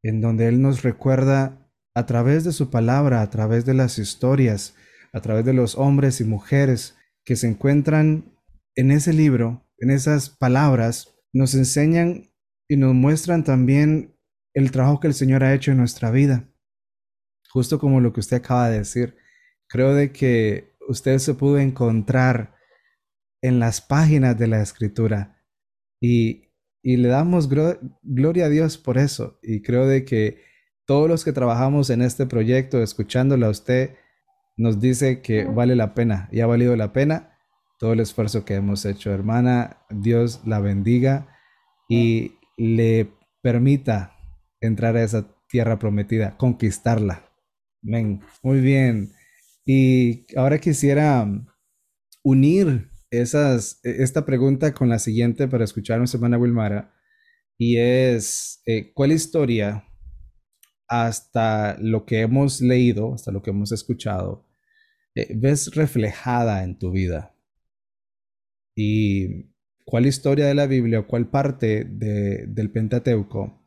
en 0.04 0.22
donde 0.22 0.48
Él 0.48 0.62
nos 0.62 0.82
recuerda 0.82 1.72
a 1.94 2.06
través 2.06 2.44
de 2.44 2.52
su 2.52 2.70
palabra, 2.70 3.22
a 3.22 3.30
través 3.30 3.66
de 3.66 3.74
las 3.74 4.00
historias, 4.00 4.76
a 5.14 5.22
través 5.22 5.46
de 5.46 5.54
los 5.54 5.76
hombres 5.76 6.20
y 6.20 6.26
mujeres 6.26 6.98
que 7.24 7.36
se 7.36 7.48
encuentran 7.48 8.36
en 8.76 8.92
ese 8.92 9.14
libro, 9.14 9.66
en 9.80 9.92
esas 9.92 10.30
palabras, 10.30 11.16
nos 11.34 11.54
enseñan 11.54 12.32
y 12.68 12.78
nos 12.78 12.94
muestran 12.94 13.44
también 13.44 14.16
el 14.54 14.72
trabajo 14.72 15.00
que 15.00 15.08
el 15.08 15.14
Señor 15.14 15.44
ha 15.44 15.54
hecho 15.54 15.72
en 15.72 15.78
nuestra 15.78 16.12
vida. 16.12 16.50
Justo 17.50 17.80
como 17.80 18.02
lo 18.02 18.12
que 18.12 18.20
usted 18.20 18.38
acaba 18.38 18.70
de 18.70 18.80
decir, 18.80 19.16
creo 19.68 19.94
de 19.94 20.12
que 20.12 20.75
usted 20.88 21.18
se 21.20 21.34
pudo 21.34 21.60
encontrar 21.60 22.56
en 23.42 23.60
las 23.60 23.82
páginas 23.82 24.38
de 24.38 24.48
la 24.48 24.62
escritura 24.62 25.44
y, 26.02 26.44
le 26.84 27.08
damos 27.08 27.50
gloria 27.50 28.46
a 28.46 28.50
Dios 28.50 28.78
por 28.78 29.00
eso 29.00 29.40
y 29.42 29.64
creo 29.64 29.88
de 29.88 30.06
que 30.06 30.44
todos 30.86 31.10
los 31.10 31.26
que 31.26 31.34
trabajamos 31.34 31.90
en 31.90 32.04
este 32.04 32.28
proyecto, 32.28 32.84
escuchándolo 32.84 33.48
a 33.48 33.50
usted, 33.50 33.96
nos 34.56 34.80
dice 34.80 35.22
que 35.22 35.46
vale 35.46 35.76
la 35.76 35.96
pena 35.96 36.30
y 36.32 36.42
ha 36.42 36.46
valido 36.46 36.76
la 36.76 36.94
pena 36.94 37.36
todo 37.80 37.94
el 37.94 38.00
esfuerzo 38.02 38.46
que 38.46 38.54
hemos 38.54 38.86
hecho. 38.86 39.12
Hermana, 39.12 39.78
Dios 39.90 40.42
la 40.46 40.60
bendiga 40.60 41.28
y 41.90 42.36
le 42.56 43.12
permita 43.42 44.16
entrar 44.62 44.96
a 44.96 45.04
esa 45.04 45.26
tierra 45.48 45.80
prometida, 45.80 46.38
conquistarla. 46.38 47.24
Amén. 47.84 48.22
Muy 48.44 48.60
bien. 48.60 49.12
Y 49.66 50.26
ahora 50.38 50.60
quisiera 50.60 51.28
unir 52.24 52.90
esas, 53.10 53.80
esta 53.84 54.26
pregunta 54.26 54.74
con 54.74 54.90
la 54.90 55.00
siguiente 55.00 55.48
para 55.48 55.64
escuchar 55.64 56.00
a 56.00 56.06
hermana 56.06 56.38
Wilmara. 56.38 56.94
Y 57.58 57.78
es, 57.78 58.62
eh, 58.66 58.92
¿cuál 58.94 59.12
historia 59.12 59.86
hasta 60.88 61.78
lo 61.80 62.06
que 62.06 62.22
hemos 62.22 62.62
leído, 62.62 63.14
hasta 63.14 63.32
lo 63.32 63.42
que 63.42 63.50
hemos 63.52 63.72
escuchado, 63.72 64.46
eh, 65.16 65.34
ves 65.36 65.74
reflejada 65.74 66.64
en 66.64 66.78
tu 66.78 66.92
vida. 66.92 67.36
Y 68.76 69.54
cuál 69.86 70.06
historia 70.06 70.46
de 70.46 70.56
la 70.56 70.68
Biblia 70.68 71.00
o 71.00 71.08
cuál 71.08 71.30
parte 71.30 71.86
del 71.86 72.72
Pentateuco, 72.72 73.62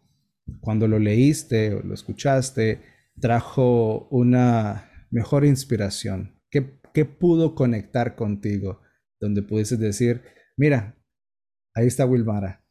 cuando 0.61 0.87
lo 0.87 0.99
leíste 0.99 1.75
o 1.75 1.83
lo 1.83 1.95
escuchaste, 1.95 2.81
trajo 3.21 4.09
una 4.11 4.88
mejor 5.11 5.45
inspiración. 5.45 6.39
¿Qué, 6.51 6.79
¿Qué 6.95 7.05
pudo 7.05 7.55
conectar 7.55 8.15
contigo? 8.17 8.81
Donde 9.21 9.43
pudieses 9.43 9.79
decir, 9.79 10.23
mira, 10.57 10.97
ahí 11.75 11.87
está 11.87 12.07
Wilmara. 12.07 12.65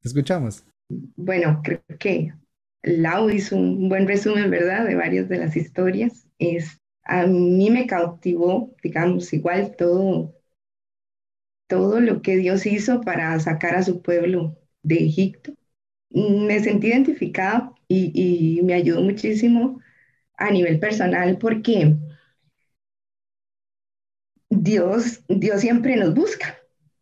Te 0.00 0.08
escuchamos. 0.08 0.64
Bueno, 0.88 1.60
creo 1.64 1.82
que 1.98 2.32
Lau 2.82 3.30
hizo 3.30 3.56
un 3.56 3.88
buen 3.88 4.06
resumen, 4.06 4.50
¿verdad?, 4.50 4.86
de 4.86 4.94
varias 4.94 5.28
de 5.28 5.38
las 5.38 5.56
historias. 5.56 6.28
Es, 6.38 6.80
a 7.04 7.26
mí 7.26 7.70
me 7.70 7.86
cautivó, 7.86 8.74
digamos, 8.82 9.32
igual 9.32 9.74
todo, 9.76 10.34
todo 11.68 12.00
lo 12.00 12.22
que 12.22 12.36
Dios 12.36 12.66
hizo 12.66 13.00
para 13.00 13.38
sacar 13.40 13.74
a 13.74 13.82
su 13.82 14.02
pueblo 14.02 14.56
de 14.82 15.04
Egipto. 15.04 15.52
Me 16.10 16.60
sentí 16.60 16.88
identificada 16.88 17.72
y, 17.88 18.58
y 18.58 18.62
me 18.62 18.74
ayudó 18.74 19.02
muchísimo 19.02 19.80
a 20.36 20.50
nivel 20.50 20.78
personal 20.78 21.38
porque 21.38 21.94
Dios, 24.50 25.22
Dios 25.28 25.60
siempre 25.60 25.96
nos 25.96 26.14
busca, 26.14 26.58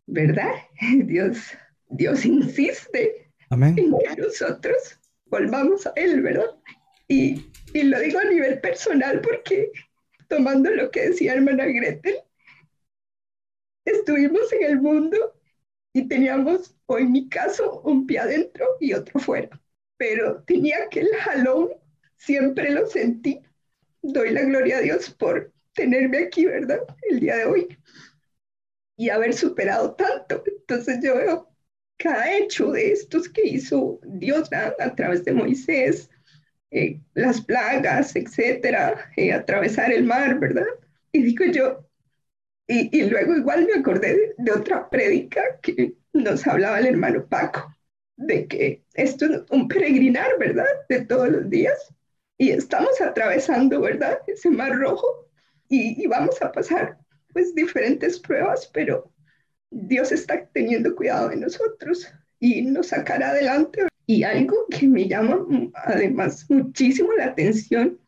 ¿verdad? 0.07 0.53
Dios, 1.05 1.39
Dios 1.89 2.25
insiste 2.25 3.31
en 3.51 3.75
que 3.99 4.23
nosotros 4.23 4.99
volvamos 5.27 5.87
a 5.87 5.93
Él, 5.97 6.23
¿verdad? 6.23 6.51
Y, 7.09 7.47
y 7.73 7.83
lo 7.83 7.99
digo 8.01 8.19
a 8.19 8.25
nivel 8.25 8.61
personal 8.61 9.21
porque 9.21 9.71
tomando 10.29 10.71
lo 10.71 10.91
que 10.91 11.09
decía 11.11 11.35
hermana 11.35 11.67
Gretel, 11.67 12.17
estuvimos 13.85 14.53
en 14.53 14.65
el 14.65 14.81
mundo 14.81 15.35
y 15.93 16.09
teníamos, 16.09 16.75
o 16.87 16.99
en 16.99 17.13
mi 17.13 17.29
caso, 17.29 17.81
un 17.83 18.07
pie 18.07 18.19
adentro 18.19 18.67
y 18.81 18.93
otro 18.95 19.21
fuera. 19.21 19.61
Pero 19.97 20.43
tenía 20.43 20.85
aquel 20.85 21.09
jalón, 21.21 21.71
siempre 22.25 22.71
lo 22.71 22.87
sentí. 22.87 23.41
Doy 24.03 24.31
la 24.31 24.43
gloria 24.43 24.79
a 24.79 24.81
Dios 24.81 25.11
por 25.11 25.53
tenerme 25.75 26.19
aquí, 26.19 26.47
¿verdad? 26.47 26.81
El 27.11 27.21
día 27.21 27.37
de 27.37 27.45
hoy. 27.47 27.79
Y 28.97 29.09
haber 29.09 29.35
superado 29.35 29.95
tanto. 29.95 30.43
Entonces 30.47 31.01
yo 31.03 31.17
veo 31.17 31.49
cada 31.97 32.37
hecho 32.37 32.71
de 32.73 32.93
estos 32.93 33.29
que 33.29 33.47
hizo 33.47 34.01
Dios 34.05 34.51
a 34.53 34.95
través 34.95 35.25
de 35.25 35.33
Moisés, 35.33 36.11
eh, 36.71 37.01
las 37.15 37.41
plagas, 37.41 38.17
etcétera, 38.17 39.11
eh, 39.17 39.33
atravesar 39.33 39.93
el 39.93 40.05
mar, 40.05 40.39
¿verdad? 40.41 40.67
Y 41.13 41.23
digo 41.23 41.45
yo, 41.47 41.87
y, 42.67 42.97
y 42.99 43.09
luego 43.09 43.37
igual 43.37 43.67
me 43.67 43.81
acordé 43.81 44.35
de, 44.39 44.53
otra 44.53 44.89
prédica 44.91 45.43
que 45.63 45.95
nos 46.13 46.47
hablaba 46.47 46.81
el 46.81 46.87
hermano 46.87 47.27
Paco, 47.27 47.73
de 48.17 48.49
que 48.49 48.83
esto 48.95 49.27
es 49.27 49.43
un 49.51 49.69
peregrinar, 49.69 50.39
¿verdad? 50.39 50.67
De 50.89 51.05
todos 51.05 51.29
los 51.29 51.49
días. 51.49 51.95
Y 52.39 52.51
estamos 52.51 53.01
atravesando, 53.01 53.81
¿verdad? 53.81 54.19
Ese 54.27 54.51
mar 54.51 54.77
rojo 54.77 55.07
y, 55.69 56.07
vamos 56.07 56.41
a 56.43 56.53
pasar 56.53 56.99
pues 57.33 57.55
diferentes 57.55 58.21
pruebas, 58.21 58.71
pero 58.73 59.13
Dios 59.71 60.13
está 60.13 60.47
teniendo 60.53 60.95
cuidado 60.95 61.31
de 61.31 61.37
nosotros 61.37 62.07
y 62.39 62.63
nos 62.63 62.89
sacará 62.89 63.31
adelante. 63.31 63.87
Y 64.07 64.23
algo 64.23 64.67
que 64.71 64.87
me 64.87 65.09
llama 65.09 65.45
además 65.75 66.45
muchísimo 66.51 67.13
la 67.15 67.27
atención, 67.27 67.99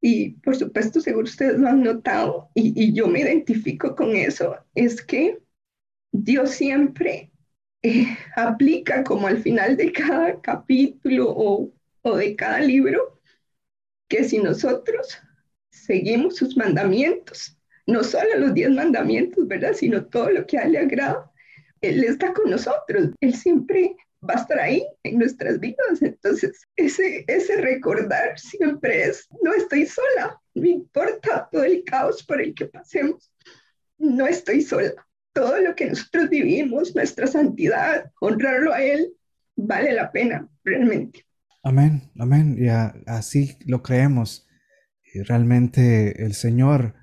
y 0.00 0.30
por 0.30 0.56
supuesto 0.56 1.00
seguro 1.00 1.24
ustedes 1.24 1.58
lo 1.58 1.68
han 1.68 1.82
notado, 1.82 2.50
y, 2.54 2.72
y 2.82 2.92
yo 2.94 3.06
me 3.08 3.20
identifico 3.20 3.94
con 3.94 4.16
eso, 4.16 4.56
es 4.74 5.02
que 5.02 5.38
Dios 6.12 6.52
siempre 6.52 7.30
eh, 7.82 8.06
aplica 8.36 9.04
como 9.04 9.28
al 9.28 9.38
final 9.38 9.76
de 9.76 9.92
cada 9.92 10.40
capítulo 10.40 11.30
o, 11.30 11.72
o 12.02 12.16
de 12.16 12.34
cada 12.34 12.60
libro, 12.60 13.17
que 14.08 14.24
si 14.24 14.38
nosotros 14.38 15.18
seguimos 15.70 16.36
sus 16.36 16.56
mandamientos, 16.56 17.58
no 17.86 18.02
solo 18.04 18.36
los 18.36 18.54
diez 18.54 18.70
mandamientos, 18.70 19.46
¿verdad? 19.46 19.72
Sino 19.74 20.04
todo 20.06 20.30
lo 20.30 20.46
que 20.46 20.58
a 20.58 20.62
Él 20.62 20.72
le 20.72 20.78
agrada. 20.78 21.30
Él 21.80 22.02
está 22.04 22.32
con 22.32 22.50
nosotros, 22.50 23.10
Él 23.20 23.34
siempre 23.34 23.96
va 24.28 24.34
a 24.34 24.40
estar 24.40 24.58
ahí 24.58 24.86
en 25.04 25.18
nuestras 25.18 25.60
vidas. 25.60 26.02
Entonces, 26.02 26.66
ese, 26.76 27.24
ese 27.26 27.56
recordar 27.56 28.38
siempre 28.38 29.04
es, 29.04 29.28
no 29.42 29.52
estoy 29.52 29.86
sola, 29.86 30.40
no 30.54 30.66
importa 30.66 31.48
todo 31.50 31.64
el 31.64 31.84
caos 31.84 32.22
por 32.24 32.40
el 32.40 32.54
que 32.54 32.66
pasemos, 32.66 33.30
no 33.98 34.26
estoy 34.26 34.62
sola. 34.62 35.06
Todo 35.32 35.58
lo 35.60 35.74
que 35.74 35.86
nosotros 35.86 36.28
vivimos, 36.30 36.94
nuestra 36.96 37.26
santidad, 37.26 38.10
honrarlo 38.20 38.72
a 38.72 38.82
Él, 38.82 39.14
vale 39.54 39.92
la 39.92 40.10
pena 40.10 40.48
realmente. 40.64 41.27
Amén, 41.68 42.10
amén. 42.18 42.56
Y 42.58 42.68
así 42.68 43.58
lo 43.66 43.82
creemos. 43.82 44.48
Y 45.12 45.20
realmente 45.20 46.24
el 46.24 46.32
Señor 46.32 46.94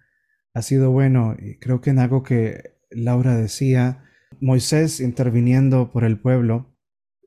ha 0.55 0.63
sido 0.63 0.89
bueno. 0.89 1.35
Y 1.37 1.59
creo 1.59 1.81
que 1.81 1.91
en 1.91 1.99
algo 1.99 2.23
que 2.23 2.79
Laura 2.89 3.35
decía, 3.35 4.03
Moisés 4.41 5.01
interviniendo 5.01 5.91
por 5.91 6.03
el 6.03 6.19
pueblo, 6.19 6.75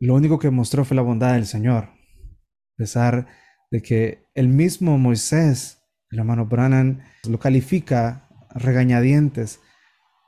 lo 0.00 0.16
único 0.16 0.40
que 0.40 0.50
mostró 0.50 0.84
fue 0.84 0.96
la 0.96 1.02
bondad 1.02 1.34
del 1.34 1.46
Señor. 1.46 1.84
A 1.84 2.76
pesar 2.76 3.28
de 3.70 3.82
que 3.82 4.24
el 4.34 4.48
mismo 4.48 4.98
Moisés, 4.98 5.80
el 6.10 6.18
hermano 6.18 6.46
Brannan, 6.46 7.04
lo 7.28 7.38
califica 7.38 8.28
regañadientes, 8.52 9.60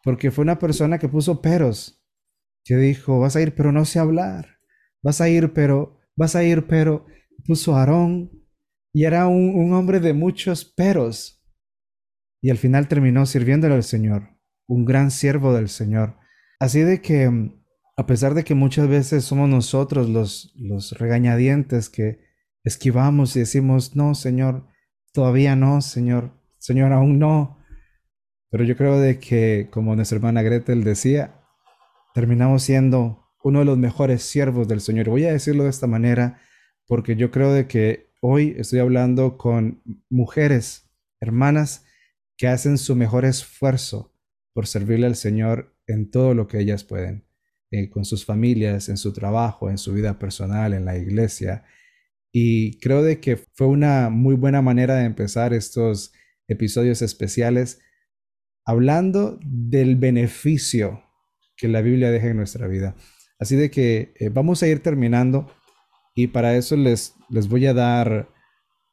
porque 0.04 0.30
fue 0.30 0.42
una 0.42 0.60
persona 0.60 1.00
que 1.00 1.08
puso 1.08 1.42
peros, 1.42 2.06
que 2.62 2.76
dijo, 2.76 3.18
vas 3.18 3.34
a 3.34 3.40
ir 3.40 3.56
pero 3.56 3.72
no 3.72 3.84
sé 3.84 3.98
hablar, 3.98 4.58
vas 5.02 5.20
a 5.20 5.28
ir 5.28 5.52
pero, 5.52 5.99
vas 6.16 6.36
a 6.36 6.44
ir 6.44 6.66
pero, 6.66 7.06
puso 7.44 7.76
Aarón, 7.76 8.30
y 8.92 9.04
era 9.04 9.28
un, 9.28 9.72
hombre 9.72 10.00
de 10.00 10.12
muchos 10.12 10.64
peros, 10.64 11.42
y 12.42 12.50
al 12.50 12.58
final 12.58 12.88
terminó 12.88 13.26
sirviéndole 13.26 13.74
al 13.74 13.84
Señor, 13.84 14.36
un 14.66 14.84
gran 14.84 15.10
siervo 15.10 15.52
del 15.54 15.68
Señor. 15.68 16.16
Así 16.58 16.80
de 16.80 17.00
que, 17.00 17.28
mm, 17.28 17.62
a 17.96 18.06
pesar 18.06 18.34
de 18.34 18.44
que 18.44 18.54
muchas 18.54 18.88
veces 18.88 19.24
somos 19.24 19.48
nosotros 19.48 20.08
los, 20.08 20.52
los 20.56 20.92
regañadientes 20.98 21.88
que 21.88 22.20
esquivamos 22.64 23.36
y 23.36 23.40
decimos, 23.40 23.94
no, 23.96 24.14
Señor, 24.14 24.66
todavía 25.12 25.56
no, 25.56 25.80
Señor, 25.80 26.32
Señor, 26.58 26.92
aún 26.92 27.18
no. 27.18 27.58
Pero 28.50 28.64
yo 28.64 28.76
creo 28.76 28.98
de 28.98 29.18
que, 29.18 29.68
como 29.70 29.94
nuestra 29.94 30.16
hermana 30.16 30.42
Gretel 30.42 30.82
decía, 30.82 31.40
terminamos 32.14 32.62
siendo 32.62 33.19
uno 33.42 33.60
de 33.60 33.64
los 33.64 33.78
mejores 33.78 34.22
siervos 34.22 34.68
del 34.68 34.80
Señor. 34.80 35.08
Voy 35.08 35.24
a 35.24 35.32
decirlo 35.32 35.64
de 35.64 35.70
esta 35.70 35.86
manera 35.86 36.40
porque 36.86 37.16
yo 37.16 37.30
creo 37.30 37.52
de 37.52 37.66
que 37.66 38.10
hoy 38.20 38.54
estoy 38.58 38.80
hablando 38.80 39.38
con 39.38 39.82
mujeres, 40.08 40.90
hermanas, 41.20 41.84
que 42.36 42.48
hacen 42.48 42.78
su 42.78 42.96
mejor 42.96 43.24
esfuerzo 43.24 44.14
por 44.52 44.66
servirle 44.66 45.06
al 45.06 45.16
Señor 45.16 45.76
en 45.86 46.10
todo 46.10 46.34
lo 46.34 46.46
que 46.46 46.58
ellas 46.58 46.84
pueden, 46.84 47.24
eh, 47.70 47.88
con 47.90 48.04
sus 48.04 48.24
familias, 48.24 48.88
en 48.88 48.96
su 48.96 49.12
trabajo, 49.12 49.70
en 49.70 49.78
su 49.78 49.92
vida 49.92 50.18
personal, 50.18 50.74
en 50.74 50.84
la 50.84 50.96
iglesia. 50.96 51.64
Y 52.32 52.78
creo 52.80 53.02
de 53.02 53.20
que 53.20 53.36
fue 53.36 53.66
una 53.66 54.10
muy 54.10 54.34
buena 54.34 54.62
manera 54.62 54.96
de 54.96 55.04
empezar 55.04 55.52
estos 55.54 56.12
episodios 56.48 57.02
especiales 57.02 57.80
hablando 58.64 59.38
del 59.42 59.96
beneficio 59.96 61.02
que 61.56 61.68
la 61.68 61.82
Biblia 61.82 62.10
deja 62.10 62.28
en 62.28 62.36
nuestra 62.36 62.66
vida. 62.66 62.96
Así 63.40 63.56
de 63.56 63.70
que 63.70 64.12
eh, 64.20 64.28
vamos 64.28 64.62
a 64.62 64.68
ir 64.68 64.82
terminando 64.82 65.50
y 66.14 66.26
para 66.26 66.54
eso 66.56 66.76
les, 66.76 67.14
les 67.30 67.48
voy 67.48 67.66
a 67.66 67.74
dar 67.74 68.28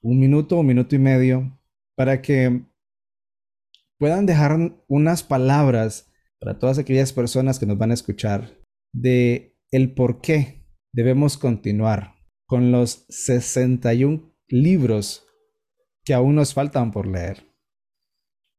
un 0.02 0.20
minuto, 0.20 0.58
un 0.58 0.66
minuto 0.66 0.96
y 0.96 1.00
medio 1.00 1.60
para 1.96 2.22
que 2.22 2.64
puedan 4.00 4.26
dejar 4.26 4.58
unas 4.88 5.24
palabras 5.24 6.10
para 6.40 6.60
todas 6.60 6.78
aquellas 6.78 7.12
personas 7.12 7.60
que 7.60 7.66
nos 7.66 7.78
van 7.78 7.92
a 7.92 7.96
escuchar 7.96 8.58
de 8.94 9.58
el 9.72 9.94
por 9.94 10.22
qué 10.22 10.66
debemos 10.94 11.38
continuar 11.38 12.16
con 12.46 12.72
los 12.72 13.06
61 13.10 14.34
libros 14.48 15.26
que 16.06 16.14
aún 16.14 16.36
nos 16.36 16.54
faltan 16.54 16.92
por 16.92 17.06
leer. 17.06 17.44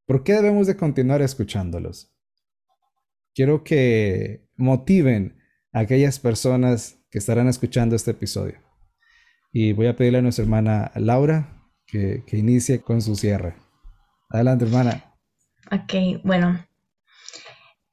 ¿Por 0.07 0.22
qué 0.22 0.35
debemos 0.35 0.66
de 0.66 0.77
continuar 0.77 1.22
escuchándolos? 1.22 2.14
Quiero 3.35 3.64
que 3.64 4.48
motiven 4.57 5.38
aquellas 5.72 6.18
personas 6.18 6.98
que 7.11 7.18
estarán 7.18 7.48
escuchando 7.48 7.96
este 7.96 8.12
episodio. 8.12 8.59
Y 9.52 9.72
voy 9.72 9.87
a 9.87 9.96
pedirle 9.96 10.18
a 10.18 10.22
nuestra 10.22 10.44
hermana 10.44 10.92
Laura 10.94 11.70
que, 11.87 12.24
que 12.26 12.37
inicie 12.37 12.81
con 12.81 13.00
su 13.00 13.16
cierre. 13.16 13.54
Adelante, 14.28 14.66
hermana. 14.66 15.14
Ok, 15.70 16.22
bueno, 16.22 16.66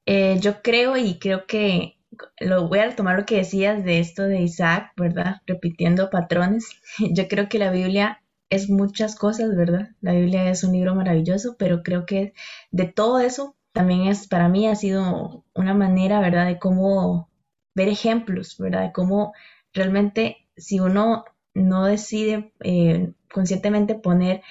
eh, 0.06 0.38
yo 0.40 0.62
creo 0.62 0.98
y 0.98 1.18
creo 1.18 1.46
que 1.48 1.98
lo 2.40 2.68
voy 2.68 2.80
a 2.80 2.86
retomar 2.86 3.18
lo 3.18 3.26
que 3.26 3.38
decías 3.38 3.84
de 3.84 4.00
esto 4.00 4.24
de 4.24 4.42
Isaac, 4.42 4.92
¿verdad? 4.96 5.42
Repitiendo 5.48 6.10
patrones. 6.10 6.70
Yo 7.12 7.28
creo 7.28 7.50
que 7.50 7.60
la 7.60 7.72
Biblia 7.72 8.22
es 8.50 8.70
muchas 8.70 9.16
cosas, 9.16 9.56
¿verdad? 9.56 9.90
La 10.02 10.14
Biblia 10.14 10.50
es 10.50 10.64
un 10.64 10.74
libro 10.74 10.96
maravilloso, 10.96 11.56
pero 11.58 11.84
creo 11.84 12.06
que 12.06 12.34
de 12.72 12.86
todo 12.86 13.20
eso 13.20 13.56
también 13.74 14.08
es, 14.08 14.28
para 14.28 14.48
mí 14.48 14.68
ha 14.68 14.76
sido 14.76 15.44
una 15.54 15.74
manera, 15.74 16.20
¿verdad? 16.22 16.46
De 16.46 16.60
cómo 16.60 17.30
ver 17.76 17.90
ejemplos, 17.90 18.58
¿verdad? 18.58 18.84
De 18.84 18.92
cómo 18.92 19.34
realmente 19.74 20.38
si 20.58 20.80
uno 20.80 21.26
no 21.54 21.86
decide 21.86 22.54
eh, 22.62 23.12
conscientemente 23.32 23.96
poner 23.96 24.42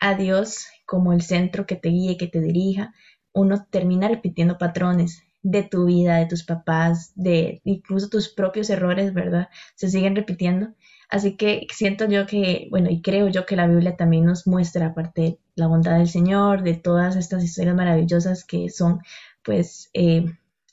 a 0.00 0.14
Dios 0.14 0.66
como 0.84 1.12
el 1.12 1.22
centro 1.22 1.66
que 1.66 1.76
te 1.76 1.88
guíe, 1.88 2.16
que 2.16 2.26
te 2.26 2.40
dirija, 2.40 2.92
uno 3.32 3.66
termina 3.70 4.08
repitiendo 4.08 4.58
patrones 4.58 5.22
de 5.42 5.62
tu 5.62 5.86
vida, 5.86 6.16
de 6.18 6.26
tus 6.26 6.44
papás, 6.44 7.12
de 7.14 7.60
incluso 7.64 8.08
tus 8.08 8.28
propios 8.28 8.70
errores, 8.70 9.12
¿verdad? 9.14 9.48
Se 9.74 9.88
siguen 9.88 10.14
repitiendo. 10.14 10.74
Así 11.08 11.36
que 11.36 11.66
siento 11.72 12.06
yo 12.08 12.26
que, 12.26 12.68
bueno, 12.70 12.88
y 12.90 13.02
creo 13.02 13.28
yo 13.28 13.44
que 13.44 13.56
la 13.56 13.66
Biblia 13.66 13.96
también 13.96 14.24
nos 14.24 14.46
muestra, 14.46 14.86
aparte, 14.86 15.38
la 15.56 15.66
bondad 15.66 15.98
del 15.98 16.08
Señor, 16.08 16.62
de 16.62 16.74
todas 16.74 17.16
estas 17.16 17.44
historias 17.44 17.76
maravillosas 17.76 18.44
que 18.44 18.70
son, 18.70 19.00
pues, 19.42 19.90
eh, 19.92 20.24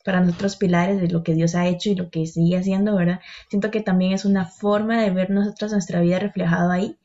para 0.04 0.22
nosotros 0.22 0.56
pilares 0.56 1.02
de 1.02 1.10
lo 1.10 1.24
que 1.24 1.34
Dios 1.34 1.56
ha 1.56 1.68
hecho 1.68 1.90
y 1.90 1.96
lo 1.96 2.10
que 2.10 2.26
sigue 2.26 2.58
haciendo, 2.58 2.96
¿verdad? 2.96 3.20
Siento 3.50 3.72
que 3.72 3.82
también 3.82 4.14
es 4.14 4.26
una 4.26 4.46
forma 4.46 5.02
de 5.02 5.12
ver 5.12 5.30
nosotros 5.30 5.72
nuestra 5.72 6.02
vida 6.02 6.20
reflejado 6.20 6.72
ahí 6.72 6.98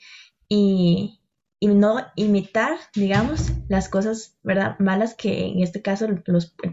y, 0.48 1.20
y 1.59 1.68
no 1.68 2.00
imitar, 2.16 2.76
digamos, 2.94 3.52
las 3.68 3.88
cosas, 3.88 4.37
¿verdad? 4.42 4.76
Malas 4.78 5.14
que 5.14 5.46
en 5.48 5.62
este 5.62 5.83
caso 5.83 6.07
el 6.07 6.22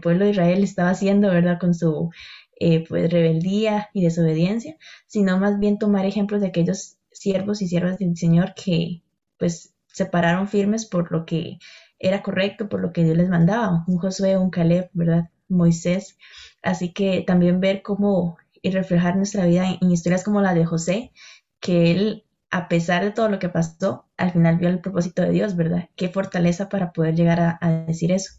pueblo 0.00 0.24
de 0.24 0.30
Israel 0.30 0.62
estaba 0.62 0.90
haciendo, 0.90 1.28
¿verdad? 1.28 1.58
Con 1.58 1.74
su 1.74 2.10
eh, 2.64 2.84
pues, 2.88 3.10
rebeldía 3.10 3.88
y 3.92 4.04
desobediencia, 4.04 4.76
sino 5.06 5.38
más 5.38 5.58
bien 5.58 5.78
tomar 5.78 6.06
ejemplos 6.06 6.40
de 6.40 6.48
aquellos 6.48 6.96
siervos 7.10 7.60
y 7.60 7.68
siervas 7.68 7.98
del 7.98 8.16
Señor 8.16 8.54
que 8.54 9.02
pues 9.38 9.74
se 9.88 10.06
pararon 10.06 10.46
firmes 10.46 10.86
por 10.86 11.10
lo 11.10 11.26
que 11.26 11.58
era 11.98 12.22
correcto, 12.22 12.68
por 12.68 12.80
lo 12.80 12.92
que 12.92 13.04
Dios 13.04 13.16
les 13.16 13.28
mandaba, 13.28 13.84
un 13.88 13.98
Josué, 13.98 14.36
un 14.38 14.50
Caleb, 14.50 14.90
¿verdad? 14.92 15.30
Moisés. 15.52 16.16
Así 16.62 16.92
que 16.92 17.22
también 17.26 17.60
ver 17.60 17.82
cómo 17.82 18.36
y 18.62 18.70
reflejar 18.70 19.16
nuestra 19.16 19.46
vida 19.46 19.66
en, 19.80 19.90
historias 19.90 20.24
como 20.24 20.40
la 20.40 20.54
de 20.54 20.64
José, 20.64 21.12
que 21.60 21.90
él, 21.90 22.24
a 22.50 22.68
pesar 22.68 23.04
de 23.04 23.10
todo 23.10 23.28
lo 23.28 23.38
que 23.38 23.48
pasó, 23.48 24.06
al 24.16 24.32
final 24.32 24.58
vio 24.58 24.68
el 24.68 24.80
propósito 24.80 25.22
de 25.22 25.30
Dios, 25.30 25.56
¿verdad? 25.56 25.88
Qué 25.96 26.08
fortaleza 26.08 26.68
para 26.68 26.92
poder 26.92 27.14
llegar 27.14 27.40
a, 27.40 27.58
a 27.60 27.70
decir 27.70 28.12
eso. 28.12 28.34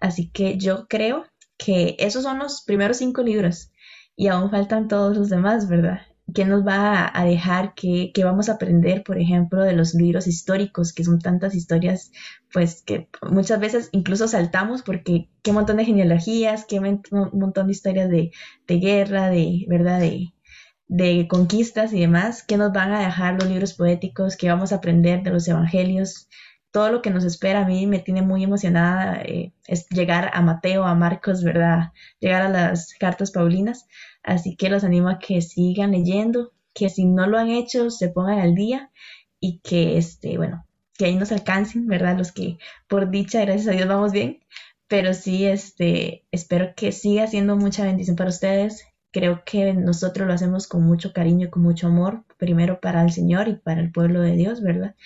Así 0.00 0.30
que 0.30 0.56
yo 0.58 0.86
creo 0.88 1.24
que 1.58 1.96
esos 1.98 2.22
son 2.22 2.38
los 2.38 2.62
primeros 2.62 2.98
cinco 2.98 3.22
libros 3.22 3.72
y 4.14 4.28
aún 4.28 4.50
faltan 4.50 4.88
todos 4.88 5.16
los 5.16 5.28
demás, 5.28 5.68
¿verdad? 5.68 6.00
¿Qué 6.36 6.44
nos 6.44 6.66
va 6.66 7.10
a 7.14 7.24
dejar? 7.24 7.72
¿Qué, 7.74 8.12
vamos 8.22 8.50
a 8.50 8.52
aprender, 8.52 9.02
por 9.02 9.18
ejemplo, 9.18 9.62
de 9.62 9.72
los 9.72 9.94
libros 9.94 10.26
históricos, 10.26 10.92
que 10.92 11.02
son 11.02 11.18
tantas 11.18 11.54
historias, 11.54 12.12
pues 12.52 12.82
que 12.82 13.08
muchas 13.30 13.58
veces 13.58 13.88
incluso 13.92 14.28
saltamos 14.28 14.82
porque 14.82 15.30
qué 15.42 15.52
montón 15.52 15.78
de 15.78 15.86
genealogías, 15.86 16.66
qué 16.68 16.78
montón 16.78 17.66
de 17.68 17.72
historias 17.72 18.10
de, 18.10 18.32
guerra, 18.68 19.30
de, 19.30 19.64
¿verdad? 19.66 19.98
De, 19.98 20.34
de 20.88 21.26
conquistas 21.26 21.94
y 21.94 22.00
demás, 22.00 22.42
¿qué 22.42 22.58
nos 22.58 22.70
van 22.70 22.92
a 22.92 23.00
dejar 23.00 23.40
los 23.40 23.48
libros 23.48 23.72
poéticos? 23.72 24.36
¿Qué 24.36 24.50
vamos 24.50 24.72
a 24.72 24.76
aprender 24.76 25.22
de 25.22 25.30
los 25.30 25.48
evangelios? 25.48 26.28
todo 26.76 26.90
lo 26.90 27.00
que 27.00 27.08
nos 27.08 27.24
espera 27.24 27.62
a 27.62 27.66
mí 27.66 27.86
me 27.86 28.00
tiene 28.00 28.20
muy 28.20 28.44
emocionada, 28.44 29.22
eh, 29.22 29.54
es 29.66 29.88
llegar 29.88 30.30
a 30.34 30.42
Mateo, 30.42 30.84
a 30.84 30.94
Marcos, 30.94 31.42
¿verdad? 31.42 31.92
Llegar 32.20 32.42
a 32.42 32.50
las 32.50 32.92
cartas 33.00 33.30
paulinas. 33.30 33.86
Así 34.26 34.56
que 34.56 34.68
los 34.68 34.84
animo 34.84 35.08
a 35.08 35.20
que 35.20 35.40
sigan 35.40 35.92
leyendo, 35.92 36.52
que 36.74 36.90
si 36.90 37.06
no 37.06 37.26
lo 37.26 37.38
han 37.38 37.48
hecho, 37.48 37.90
se 37.90 38.08
pongan 38.08 38.40
al 38.40 38.54
día 38.54 38.90
y 39.40 39.60
que, 39.60 39.96
este, 39.96 40.36
bueno, 40.36 40.66
que 40.98 41.06
ahí 41.06 41.14
nos 41.14 41.30
alcancen, 41.30 41.86
¿verdad? 41.86 42.18
Los 42.18 42.32
que 42.32 42.58
por 42.88 43.10
dicha, 43.10 43.40
gracias 43.42 43.68
a 43.68 43.70
Dios, 43.70 43.86
vamos 43.88 44.12
bien. 44.12 44.40
Pero 44.88 45.14
sí, 45.14 45.46
este, 45.46 46.24
espero 46.32 46.74
que 46.76 46.92
siga 46.92 47.28
siendo 47.28 47.56
mucha 47.56 47.84
bendición 47.84 48.16
para 48.16 48.30
ustedes. 48.30 48.84
Creo 49.12 49.42
que 49.46 49.72
nosotros 49.74 50.26
lo 50.26 50.34
hacemos 50.34 50.66
con 50.66 50.82
mucho 50.82 51.12
cariño 51.12 51.46
y 51.46 51.50
con 51.50 51.62
mucho 51.62 51.86
amor, 51.86 52.24
primero 52.36 52.80
para 52.80 53.02
el 53.02 53.12
Señor 53.12 53.48
y 53.48 53.54
para 53.54 53.80
el 53.80 53.92
pueblo 53.92 54.20
de 54.20 54.36
Dios, 54.36 54.60
¿verdad? 54.60 54.96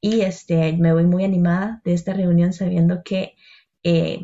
Y 0.00 0.22
este, 0.22 0.72
me 0.72 0.92
voy 0.94 1.04
muy 1.04 1.24
animada 1.24 1.82
de 1.84 1.92
esta 1.92 2.14
reunión 2.14 2.54
sabiendo 2.54 3.02
que 3.04 3.34
eh, 3.82 4.20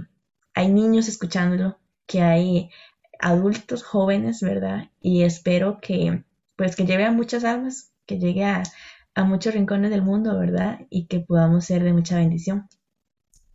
hay 0.54 0.68
niños 0.68 1.08
escuchándolo, 1.08 1.78
que 2.06 2.22
hay 2.22 2.70
adultos 3.20 3.82
jóvenes, 3.82 4.40
¿verdad? 4.40 4.90
Y 5.00 5.22
espero 5.22 5.78
que, 5.80 6.24
pues, 6.56 6.76
que 6.76 6.86
lleve 6.86 7.04
a 7.04 7.12
muchas 7.12 7.44
almas, 7.44 7.92
que 8.06 8.18
llegue 8.18 8.44
a, 8.44 8.62
muchos 9.24 9.54
rincones 9.54 9.90
del 9.90 10.02
mundo, 10.02 10.38
¿verdad? 10.38 10.80
Y 10.90 11.06
que 11.06 11.20
podamos 11.20 11.64
ser 11.64 11.82
de 11.82 11.94
mucha 11.94 12.16
bendición. 12.16 12.68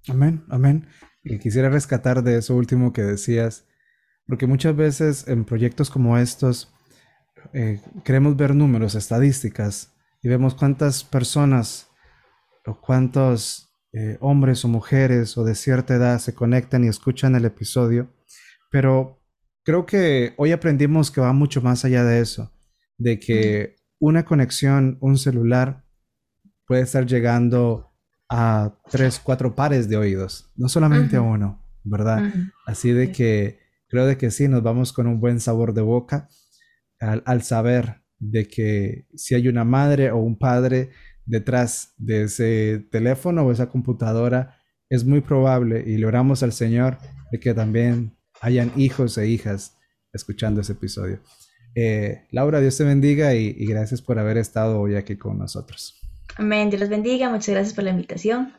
Amén, 0.08 0.43
amén. 0.50 0.88
Y 1.24 1.38
quisiera 1.38 1.69
rescatar 1.69 2.24
de 2.24 2.39
eso 2.39 2.56
último 2.56 2.93
que 2.93 3.04
decías, 3.04 3.67
porque 4.26 4.47
muchas 4.47 4.76
veces 4.76 5.28
en 5.28 5.45
proyectos 5.45 5.91
como 5.91 6.17
estos 6.17 6.74
eh, 7.54 7.80
queremos 8.04 8.36
ver 8.38 8.56
números, 8.56 8.95
estadísticas, 8.95 9.93
y 10.24 10.30
vemos 10.30 10.56
cuántas 10.56 11.04
personas 11.04 11.89
o 12.65 12.80
cuántos 12.80 13.71
eh, 13.93 14.17
hombres 14.21 14.63
o 14.63 14.67
mujeres 14.67 15.38
o 15.38 15.43
de 15.43 15.54
cierta 15.56 15.95
edad 15.95 16.19
se 16.19 16.34
conectan 16.34 16.84
y 16.84 16.88
escuchan 16.88 17.36
el 17.36 17.45
episodio, 17.45 18.10
pero 18.69 19.21
creo 19.63 19.86
que 19.86 20.34
hoy 20.38 20.52
aprendimos 20.52 21.12
que 21.12 21.21
va 21.21 21.34
mucho 21.34 21.62
más 21.62 21.86
allá 21.86 22.04
de 22.04 22.19
eso, 22.21 22.52
de 22.97 23.19
que 23.19 23.76
una 24.00 24.26
conexión, 24.26 24.97
un 25.02 25.17
celular 25.17 25.86
puede 26.65 26.82
estar 26.82 27.06
llegando 27.06 27.91
a 28.30 28.78
tres, 28.89 29.19
cuatro 29.24 29.56
pares 29.56 29.89
de 29.89 29.97
oídos, 29.97 30.52
no 30.56 30.69
solamente 30.69 31.17
a 31.17 31.21
uno, 31.21 31.63
¿verdad? 31.84 32.32
Así 32.65 32.91
de 32.91 33.12
que 33.12 33.60
creo 33.88 34.06
de 34.06 34.17
que 34.17 34.32
sí, 34.32 34.47
nos 34.47 34.63
vamos 34.63 34.93
con 34.93 35.08
un 35.08 35.19
buen 35.19 35.39
sabor 35.39 35.74
de 35.74 35.82
boca 35.82 36.30
al, 37.00 37.24
al 37.26 37.43
saber 37.43 38.04
de 38.19 38.47
que 38.47 39.08
si 39.15 39.36
hay 39.36 39.47
una 39.47 39.65
madre 39.65 40.12
o 40.12 40.17
un 40.17 40.38
padre 40.38 40.91
detrás 41.26 41.93
de 41.97 42.24
ese 42.24 42.88
teléfono 42.91 43.43
o 43.43 43.52
esa 43.52 43.69
computadora, 43.69 44.58
es 44.89 45.06
muy 45.06 45.21
probable, 45.21 45.84
y 45.86 45.97
le 45.97 46.06
oramos 46.06 46.43
al 46.43 46.52
Señor, 46.52 46.97
de 47.32 47.39
que 47.39 47.54
también 47.54 48.17
hayan 48.41 48.73
hijos 48.75 49.17
e 49.17 49.27
hijas 49.27 49.77
escuchando 50.12 50.62
ese 50.62 50.73
episodio. 50.73 51.19
Eh, 51.75 52.27
Laura, 52.32 52.60
Dios 52.60 52.75
te 52.75 52.84
bendiga 52.84 53.34
y, 53.34 53.54
gracias 53.65 54.01
por 54.01 54.19
haber 54.19 54.38
estado 54.38 54.80
hoy 54.80 54.95
aquí 54.95 55.15
con 55.15 55.38
nosotros. 55.38 56.01
Amén, 56.36 56.69
Dios 56.69 56.82
los 56.82 56.89
bendiga, 56.89 57.30
muchas 57.30 57.49
gracias 57.49 57.73
por 57.73 57.86
la 57.86 57.91
invitación. 57.91 58.54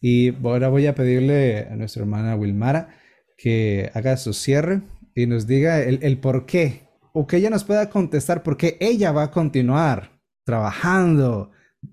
Y 0.00 0.34
ahora 0.44 0.68
voy 0.68 0.86
a 0.86 0.94
pedirle 0.94 1.68
a 1.70 1.76
nuestra 1.76 2.02
hermana 2.02 2.36
Wilmara 2.36 2.96
que 3.36 3.90
haga 3.94 4.16
su 4.16 4.32
cierre 4.32 4.82
y 5.14 5.26
nos 5.26 5.46
diga 5.46 5.82
el, 5.82 5.98
el 6.02 6.18
por 6.18 6.46
qué, 6.46 6.82
o 7.12 7.26
que 7.26 7.36
ella 7.36 7.50
nos 7.50 7.64
pueda 7.64 7.88
contestar 7.88 8.42
por 8.42 8.56
qué 8.56 8.76
ella 8.80 9.12
va 9.12 9.24
a 9.24 9.30
continuar 9.30 10.20
trabajando, 10.44 11.50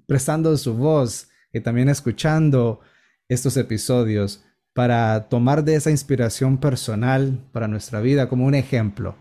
prestando 0.07 0.55
su 0.57 0.73
voz 0.73 1.29
y 1.53 1.59
también 1.59 1.89
escuchando 1.89 2.79
estos 3.27 3.57
episodios 3.57 4.43
para 4.79 5.27
tomar 5.27 5.65
de 5.65 5.75
esa 5.75 5.91
inspiración 5.91 6.57
personal 6.57 7.37
para 7.51 7.67
nuestra 7.67 7.99
vida 7.99 8.29
como 8.29 8.45
un 8.45 8.55
ejemplo. 8.55 9.17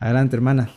Adelante, 0.00 0.34
hermana. 0.34 0.68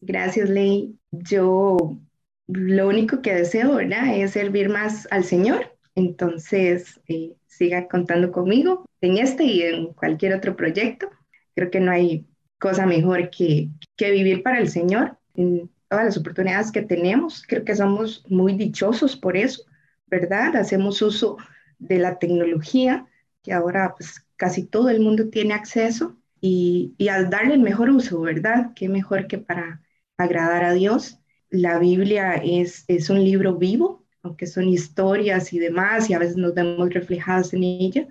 Gracias, 0.00 0.48
Ley. 0.48 0.98
Yo 1.10 1.98
lo 2.46 2.88
único 2.88 3.20
que 3.20 3.34
deseo, 3.34 3.74
¿verdad? 3.74 4.16
Es 4.16 4.30
servir 4.30 4.70
más 4.70 5.06
al 5.10 5.24
Señor. 5.24 5.76
Entonces, 5.94 6.98
eh, 7.08 7.34
siga 7.46 7.86
contando 7.86 8.32
conmigo 8.32 8.86
en 9.02 9.18
este 9.18 9.44
y 9.44 9.60
en 9.64 9.92
cualquier 9.92 10.32
otro 10.32 10.56
proyecto. 10.56 11.10
Creo 11.54 11.70
que 11.70 11.80
no 11.80 11.92
hay 11.92 12.26
cosa 12.58 12.86
mejor 12.86 13.28
que, 13.28 13.68
que 13.98 14.12
vivir 14.12 14.42
para 14.42 14.60
el 14.60 14.70
Señor 14.70 15.18
en 15.34 15.70
todas 15.90 16.06
las 16.06 16.16
oportunidades 16.16 16.72
que 16.72 16.80
tenemos. 16.80 17.44
Creo 17.46 17.66
que 17.66 17.76
somos 17.76 18.24
muy 18.30 18.54
dichosos 18.54 19.14
por 19.14 19.36
eso, 19.36 19.64
¿verdad? 20.06 20.56
Hacemos 20.56 21.02
uso 21.02 21.36
de 21.78 21.98
la 21.98 22.18
tecnología, 22.18 23.06
que 23.44 23.52
ahora 23.54 23.94
pues 23.96 24.26
casi 24.36 24.64
todo 24.66 24.90
el 24.90 25.00
mundo 25.00 25.30
tiene 25.30 25.54
acceso, 25.54 26.18
y, 26.40 26.94
y 26.98 27.08
al 27.08 27.30
darle 27.30 27.54
el 27.54 27.60
mejor 27.62 27.90
uso, 27.90 28.20
¿verdad? 28.22 28.72
Qué 28.76 28.88
mejor 28.88 29.28
que 29.28 29.38
para 29.38 29.82
agradar 30.18 30.64
a 30.64 30.74
Dios. 30.74 31.20
La 31.50 31.78
Biblia 31.78 32.34
es, 32.34 32.84
es 32.88 33.10
un 33.10 33.24
libro 33.24 33.56
vivo, 33.56 34.04
aunque 34.22 34.46
son 34.46 34.68
historias 34.68 35.52
y 35.52 35.58
demás, 35.60 36.10
y 36.10 36.14
a 36.14 36.18
veces 36.18 36.36
nos 36.36 36.54
vemos 36.54 36.92
reflejadas 36.92 37.54
en 37.54 37.64
ella, 37.64 38.08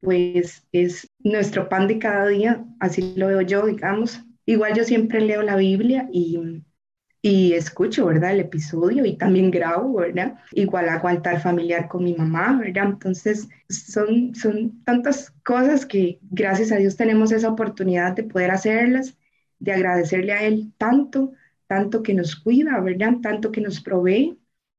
pues 0.00 0.66
es 0.72 1.08
nuestro 1.20 1.68
pan 1.68 1.88
de 1.88 1.98
cada 1.98 2.28
día, 2.28 2.64
así 2.80 3.14
lo 3.16 3.28
veo 3.28 3.42
yo, 3.42 3.66
digamos. 3.66 4.22
Igual 4.46 4.74
yo 4.74 4.84
siempre 4.84 5.20
leo 5.20 5.42
la 5.42 5.56
Biblia 5.56 6.08
y, 6.12 6.64
y 7.28 7.54
escucho, 7.54 8.06
¿verdad? 8.06 8.30
El 8.32 8.40
episodio 8.40 9.04
y 9.04 9.16
también 9.16 9.50
grabo, 9.50 9.94
¿verdad? 9.94 10.38
Igual 10.52 10.88
hago 10.88 11.08
altar 11.08 11.40
familiar 11.42 11.88
con 11.88 12.04
mi 12.04 12.14
mamá, 12.14 12.56
¿verdad? 12.56 12.84
Entonces, 12.86 13.48
son, 13.68 14.32
son 14.36 14.84
tantas 14.84 15.32
cosas 15.44 15.84
que 15.86 16.20
gracias 16.30 16.70
a 16.70 16.76
Dios 16.76 16.96
tenemos 16.96 17.32
esa 17.32 17.48
oportunidad 17.48 18.14
de 18.14 18.22
poder 18.22 18.52
hacerlas, 18.52 19.18
de 19.58 19.72
agradecerle 19.72 20.32
a 20.34 20.44
Él 20.44 20.72
tanto, 20.78 21.32
tanto 21.66 22.04
que 22.04 22.14
nos 22.14 22.36
cuida, 22.36 22.78
¿verdad? 22.80 23.14
Tanto 23.20 23.50
que 23.50 23.60
nos 23.60 23.80
provee 23.80 24.38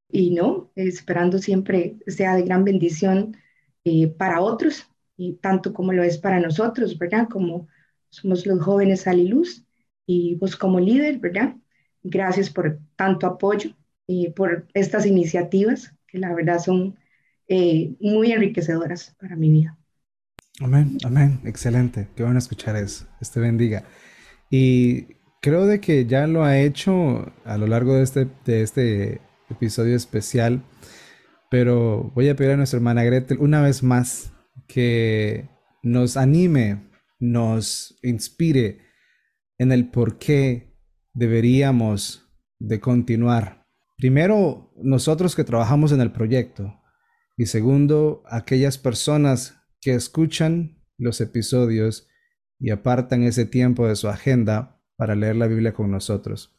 y 0.10 0.34
no, 0.34 0.72
esperando 0.76 1.40
siempre 1.40 1.98
sea 2.08 2.36
de 2.36 2.44
gran 2.44 2.64
bendición 2.64 3.36
eh, 3.84 4.08
para 4.08 4.40
otros 4.40 4.90
y 5.18 5.34
tanto 5.34 5.74
como 5.74 5.92
lo 5.92 6.02
es 6.02 6.18
para 6.18 6.40
nosotros, 6.40 6.98
¿verdad? 6.98 7.28
Como 7.30 7.68
somos 8.10 8.46
los 8.46 8.62
jóvenes 8.62 9.06
y 9.06 9.28
Luz 9.28 9.66
y 10.06 10.36
vos 10.36 10.56
como 10.56 10.80
líder, 10.80 11.20
¿verdad? 11.20 11.58
Gracias 12.10 12.50
por 12.50 12.80
tanto 12.96 13.28
apoyo 13.28 13.72
y 14.08 14.30
por 14.30 14.68
estas 14.74 15.06
iniciativas 15.06 15.94
que 16.08 16.18
la 16.18 16.34
verdad 16.34 16.60
son 16.60 16.98
eh, 17.48 17.96
muy 18.00 18.32
enriquecedoras 18.32 19.16
para 19.20 19.36
mi 19.36 19.50
vida. 19.50 19.78
Amén, 20.60 20.98
amén, 21.04 21.40
excelente, 21.46 22.08
qué 22.16 22.24
bueno 22.24 22.40
escuchar 22.40 22.76
eso, 22.78 23.06
este 23.22 23.40
bendiga. 23.40 23.84
Y 24.50 25.16
creo 25.42 25.66
de 25.66 25.80
que 25.80 26.06
ya 26.06 26.26
lo 26.26 26.44
ha 26.44 26.58
hecho 26.58 27.32
a 27.46 27.58
lo 27.58 27.68
largo 27.68 27.96
de 27.96 28.04
este, 28.04 28.28
de 28.46 28.64
este 28.64 29.22
episodio 29.50 29.96
especial, 29.96 30.64
pero 31.52 32.12
voy 32.16 32.30
a 32.30 32.36
pedir 32.36 32.52
a 32.52 32.58
nuestra 32.58 32.78
hermana 32.78 33.04
Gretel 33.04 33.38
una 33.40 33.62
vez 33.62 33.84
más 33.84 34.32
que 34.68 35.48
nos 35.84 36.18
anime, 36.18 36.90
nos 37.20 37.98
inspire 38.02 38.80
en 39.58 39.72
el 39.72 39.90
por 39.90 40.18
qué 40.18 40.67
deberíamos 41.18 42.30
de 42.60 42.80
continuar. 42.80 43.66
Primero, 43.98 44.72
nosotros 44.78 45.36
que 45.36 45.44
trabajamos 45.44 45.92
en 45.92 46.00
el 46.00 46.12
proyecto 46.12 46.80
y 47.36 47.48
segundo, 47.48 48.22
aquellas 48.30 48.78
personas 48.78 49.60
que 49.82 49.96
escuchan 49.96 50.84
los 51.00 51.20
episodios 51.20 52.08
y 52.60 52.70
apartan 52.70 53.24
ese 53.24 53.46
tiempo 53.46 53.88
de 53.88 53.96
su 53.96 54.08
agenda 54.08 54.80
para 54.96 55.16
leer 55.16 55.36
la 55.38 55.48
Biblia 55.48 55.74
con 55.74 55.90
nosotros. 55.90 56.56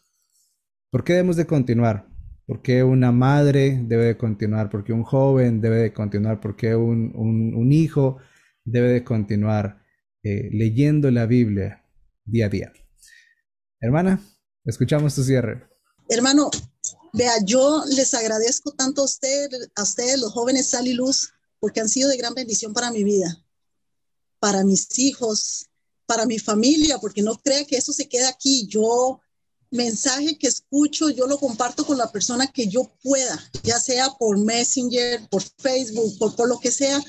¿Por 0.90 1.04
qué 1.04 1.12
debemos 1.12 1.36
de 1.36 1.46
continuar? 1.46 2.08
¿Por 2.44 2.60
qué 2.60 2.82
una 2.82 3.12
madre 3.12 3.80
debe 3.84 4.06
de 4.06 4.16
continuar? 4.16 4.70
¿Por 4.70 4.82
qué 4.82 4.92
un 4.92 5.04
joven 5.04 5.60
debe 5.60 5.76
de 5.76 5.92
continuar? 5.92 6.40
¿Por 6.40 6.56
qué 6.56 6.74
un, 6.74 7.70
hijo 7.70 8.18
debe 8.64 8.88
de 8.88 9.04
continuar 9.04 9.84
eh, 10.24 10.48
leyendo 10.50 11.12
la 11.12 11.26
Biblia 11.26 11.84
día 12.24 12.46
a 12.46 12.48
día? 12.48 12.72
Hermana, 13.80 14.20
escuchamos 14.68 15.14
tu 15.14 15.24
cierre. 15.24 15.66
Hermano, 16.08 16.50
vea, 17.12 17.32
yo 17.44 17.84
les 17.88 18.14
agradezco 18.14 18.72
tanto 18.72 19.02
a 19.02 19.04
ustedes, 19.06 19.70
a 19.74 19.82
ustedes 19.82 20.20
los 20.20 20.32
jóvenes 20.32 20.68
Sal 20.68 20.86
y 20.86 20.92
Luz, 20.92 21.30
porque 21.58 21.80
han 21.80 21.88
sido 21.88 22.08
de 22.08 22.16
gran 22.16 22.34
bendición 22.34 22.72
para 22.72 22.90
mi 22.90 23.02
vida, 23.02 23.44
para 24.38 24.64
mis 24.64 24.98
hijos, 24.98 25.66
para 26.06 26.26
mi 26.26 26.38
familia, 26.38 26.98
porque 26.98 27.22
no 27.22 27.36
crea 27.38 27.64
que 27.64 27.76
eso 27.76 27.92
se 27.92 28.08
queda 28.08 28.28
aquí. 28.28 28.66
Yo, 28.68 29.20
mensaje 29.70 30.38
que 30.38 30.46
escucho, 30.46 31.10
yo 31.10 31.26
lo 31.26 31.38
comparto 31.38 31.84
con 31.84 31.98
la 31.98 32.12
persona 32.12 32.46
que 32.46 32.68
yo 32.68 32.90
pueda, 33.02 33.38
ya 33.62 33.80
sea 33.80 34.10
por 34.18 34.38
Messenger, 34.38 35.28
por 35.28 35.42
Facebook, 35.42 36.18
por, 36.18 36.36
por 36.36 36.48
lo 36.48 36.58
que 36.58 36.70
sea, 36.70 37.02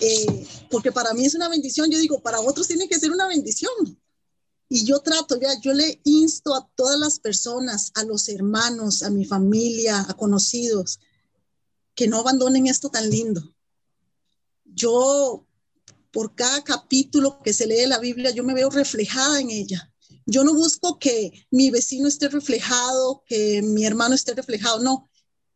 eh, 0.00 0.46
porque 0.70 0.92
para 0.92 1.12
mí 1.14 1.26
es 1.26 1.34
una 1.34 1.48
bendición. 1.48 1.90
Yo 1.90 1.98
digo, 1.98 2.20
para 2.20 2.40
otros 2.40 2.68
tiene 2.68 2.88
que 2.88 2.98
ser 2.98 3.10
una 3.10 3.26
bendición. 3.26 3.98
Y 4.72 4.84
yo 4.84 5.00
trato, 5.00 5.36
ya, 5.36 5.60
yo 5.60 5.74
le 5.74 6.00
insto 6.04 6.54
a 6.54 6.70
todas 6.76 6.96
las 6.96 7.18
personas, 7.18 7.90
a 7.96 8.04
los 8.04 8.28
hermanos, 8.28 9.02
a 9.02 9.10
mi 9.10 9.24
familia, 9.24 10.06
a 10.08 10.14
conocidos, 10.14 11.00
que 11.96 12.06
no 12.06 12.18
abandonen 12.20 12.68
esto 12.68 12.88
tan 12.88 13.10
lindo. 13.10 13.52
Yo, 14.64 15.44
por 16.12 16.36
cada 16.36 16.62
capítulo 16.62 17.42
que 17.42 17.52
se 17.52 17.66
lee 17.66 17.84
la 17.86 17.98
Biblia, 17.98 18.30
yo 18.30 18.44
me 18.44 18.54
veo 18.54 18.70
reflejada 18.70 19.40
en 19.40 19.50
ella. 19.50 19.92
Yo 20.24 20.44
no 20.44 20.54
busco 20.54 21.00
que 21.00 21.48
mi 21.50 21.70
vecino 21.70 22.06
esté 22.06 22.28
reflejado, 22.28 23.24
que 23.26 23.62
mi 23.62 23.84
hermano 23.84 24.14
esté 24.14 24.34
reflejado, 24.34 24.78
no. 24.78 25.10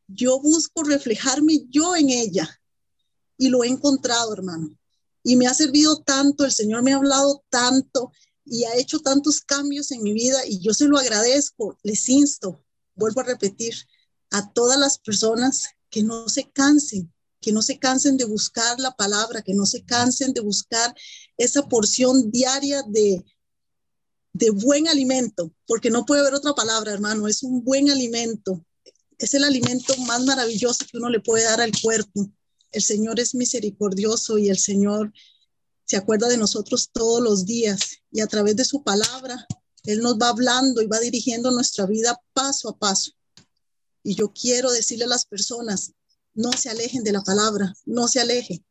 Yo 0.09 0.41
busco 0.41 0.83
reflejarme 0.83 1.67
yo 1.71 1.95
en 1.95 2.11
ella. 2.11 2.61
Y 3.39 3.49
lo 3.49 3.63
he 3.63 3.69
encontrado, 3.69 4.33
hermano. 4.33 4.77
Y 5.23 5.37
me 5.37 5.47
ha 5.47 5.55
servido 5.55 6.03
tanto, 6.03 6.45
el 6.45 6.51
Señor 6.51 6.83
me 6.83 6.93
ha 6.93 6.97
hablado 6.97 7.45
tanto 7.49 8.11
y 8.45 8.65
ha 8.65 8.77
hecho 8.77 9.01
tantos 9.01 9.41
cambios 9.41 9.91
en 9.91 10.03
mi 10.03 10.13
vida 10.13 10.47
y 10.47 10.61
yo 10.61 10.75
se 10.75 10.87
lo 10.87 10.99
agradezco, 10.99 11.79
les 11.83 12.09
insto, 12.09 12.63
vuelvo 12.95 13.21
a 13.21 13.25
repetir, 13.25 13.75
a 14.31 14.53
todas 14.53 14.79
las 14.79 14.99
personas 14.99 15.69
que 15.91 16.03
no 16.03 16.29
se 16.29 16.51
cansen, 16.51 17.13
que 17.41 17.53
no 17.53 17.63
se 17.63 17.79
cansen 17.79 18.17
de 18.17 18.25
buscar 18.25 18.81
la 18.81 18.97
palabra, 18.97 19.43
que 19.43 19.55
no 19.55 19.67
se 19.67 19.85
cansen 19.85 20.33
de 20.33 20.41
buscar 20.41 20.95
esa 21.37 21.69
porción 21.69 22.31
diaria 22.31 22.83
de, 22.89 23.25
de 24.33 24.51
buen 24.51 24.89
alimento, 24.89 25.55
porque 25.67 25.91
no 25.91 26.05
puede 26.05 26.23
haber 26.23 26.35
otra 26.35 26.55
palabra, 26.55 26.93
hermano, 26.93 27.29
es 27.29 27.43
un 27.43 27.63
buen 27.63 27.91
alimento, 27.91 28.65
es 29.19 29.35
el 29.35 29.45
alimento 29.45 29.97
más 29.99 30.25
maravilloso 30.25 30.85
que 30.91 30.99
uno 30.99 31.09
le 31.09 31.21
puede 31.21 31.45
dar 31.45 31.61
al 31.61 31.73
cuerpo. 31.81 32.31
El 32.73 32.83
Señor 32.83 33.21
es 33.21 33.35
misericordioso 33.35 34.37
y 34.37 34.49
el 34.49 34.59
Señor 34.59 35.13
se 35.85 35.97
acuerda 35.97 36.29
de 36.29 36.37
nosotros 36.37 36.91
todos 36.93 37.23
los 37.23 37.45
días 37.45 37.99
y 38.11 38.21
a 38.21 38.27
través 38.27 38.57
de 38.57 38.65
su 38.65 38.83
palabra, 38.83 39.47
Él 39.85 40.01
nos 40.01 40.19
va 40.19 40.31
hablando 40.31 40.81
y 40.83 40.87
va 40.87 40.99
dirigiendo 40.99 41.51
nuestra 41.51 41.87
vida 41.87 42.21
paso 42.33 42.71
a 42.71 42.79
paso. 42.79 43.13
Y 44.03 44.15
yo 44.15 44.33
quiero 44.33 44.71
decirle 44.71 45.05
a 45.05 45.09
las 45.09 45.27
personas, 45.27 45.93
no 46.35 46.53
se 46.53 46.71
alejen 46.71 47.05
de 47.05 47.13
la 47.13 47.23
palabra, 47.23 47.75
no 47.85 48.09
se 48.09 48.21
alejen. 48.21 48.65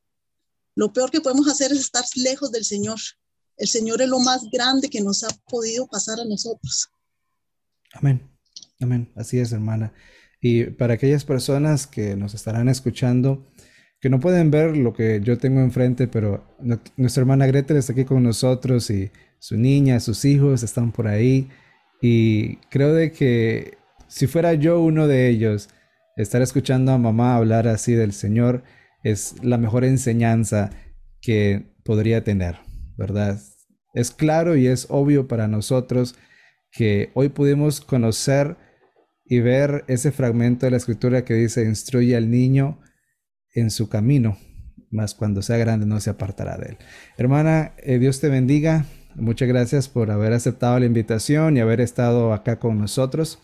Lo 0.76 0.91
peor 0.91 1.11
que 1.11 1.22
podemos 1.22 1.47
hacer 1.47 1.72
es 1.72 1.80
estar 1.80 2.03
lejos 2.16 2.51
del 2.51 2.66
Señor. 2.66 2.99
El 3.57 3.68
Señor 3.68 4.01
es 4.01 4.09
lo 4.09 4.20
más 4.20 4.43
grande 4.51 4.89
que 4.89 5.01
nos 5.01 5.24
ha 5.24 5.30
podido 5.47 5.88
pasar 5.88 6.20
a 6.20 6.26
nosotros. 6.26 6.89
Amén, 7.93 8.28
amén. 8.80 9.11
Así 9.16 9.39
es, 9.39 9.51
hermana. 9.51 9.93
Y 10.41 10.66
para 10.66 10.95
aquellas 10.95 11.24
personas 11.24 11.86
que 11.88 12.16
nos 12.16 12.34
estarán 12.34 12.68
escuchando, 12.70 13.45
que 14.04 14.10
no 14.10 14.20
pueden 14.20 14.51
ver 14.51 14.76
lo 14.76 14.91
que 14.91 15.22
yo 15.24 15.38
tengo 15.38 15.62
enfrente, 15.62 16.10
pero 16.10 16.43
nuestra 16.97 17.22
hermana 17.22 17.47
Gretel 17.47 17.78
está 17.78 17.93
aquí 17.93 18.04
con 18.04 18.22
nosotros 18.22 18.89
y 18.89 19.12
su 19.39 19.56
niña, 19.56 20.01
sus 20.01 20.26
hijos 20.26 20.62
están 20.62 20.91
por 20.91 21.08
ahí. 21.08 21.47
Y 22.01 22.58
creo 22.70 22.93
de 22.93 23.14
que 23.14 23.78
si 24.10 24.28
fuera 24.28 24.56
yo 24.56 24.82
uno 24.82 25.08
de 25.08 25.30
ellos, 25.30 25.70
estar 26.18 26.41
escuchando 26.41 26.91
a 26.91 26.97
mamá 26.97 27.38
hablar 27.38 27.66
así 27.70 27.93
del 27.93 28.12
Señor 28.12 28.66
es 29.04 29.36
la 29.41 29.58
mejor 29.58 29.86
enseñanza 29.86 30.72
que 31.22 31.64
podría 31.86 32.26
tener, 32.26 32.58
¿verdad? 32.97 33.39
Es 33.93 34.12
claro 34.12 34.58
y 34.58 34.68
es 34.68 34.86
obvio 34.89 35.30
para 35.30 35.47
nosotros 35.47 36.16
que 36.74 37.10
hoy 37.14 37.30
pudimos 37.30 37.80
conocer 37.80 38.58
y 39.24 39.39
ver 39.39 39.86
ese 39.88 40.12
fragmento 40.12 40.66
de 40.66 40.72
la 40.72 40.78
escritura 40.78 41.24
que 41.24 41.36
dice, 41.36 41.64
instruye 41.64 42.18
al 42.18 42.30
niño 42.30 42.82
en 43.54 43.72
su 43.72 43.89
camino, 43.89 44.38
mas 44.91 45.14
cuando 45.14 45.41
sea 45.41 45.58
grande 45.58 45.86
no 45.86 45.99
se 45.99 46.10
apartará 46.10 46.58
de 46.58 46.72
él. 46.72 46.78
Hermana, 47.18 47.74
eh, 47.78 47.99
Dios 47.99 48.20
te 48.20 48.30
bendiga. 48.30 48.86
Muchas 49.16 49.47
gracias 49.47 49.89
por 49.89 50.10
haber 50.12 50.34
aceptado 50.34 50.80
la 50.80 50.86
invitación 50.86 51.56
y 51.56 51.60
haber 51.60 51.82
estado 51.82 52.34
acá 52.34 52.60
con 52.60 52.80
nosotros. 52.80 53.39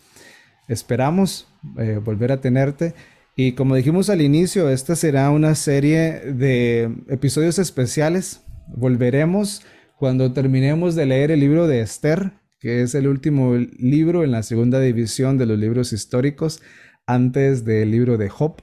Esperamos 0.68 1.48
eh, 1.78 2.00
volver 2.02 2.32
a 2.32 2.40
tenerte. 2.40 2.94
Y 3.36 3.52
como 3.52 3.76
dijimos 3.76 4.10
al 4.10 4.20
inicio, 4.20 4.68
esta 4.68 4.96
será 4.96 5.30
una 5.30 5.54
serie 5.54 6.20
de 6.20 6.92
episodios 7.08 7.58
especiales. 7.58 8.42
Volveremos 8.68 9.62
cuando 9.96 10.32
terminemos 10.32 10.94
de 10.94 11.06
leer 11.06 11.30
el 11.30 11.40
libro 11.40 11.66
de 11.66 11.80
Esther, 11.80 12.32
que 12.58 12.82
es 12.82 12.94
el 12.94 13.06
último 13.06 13.54
libro 13.56 14.24
en 14.24 14.32
la 14.32 14.42
segunda 14.42 14.80
división 14.80 15.38
de 15.38 15.46
los 15.46 15.58
libros 15.58 15.92
históricos 15.92 16.60
antes 17.06 17.64
del 17.64 17.90
libro 17.90 18.18
de 18.18 18.28
Job. 18.28 18.62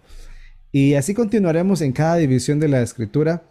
Y 0.80 0.93
así 0.93 1.15
continuaremos 1.15 1.82
en 1.82 1.91
cada 1.91 2.17
división 2.17 2.59
de 2.59 2.67
la 2.67 2.84
escritura. 2.84 3.49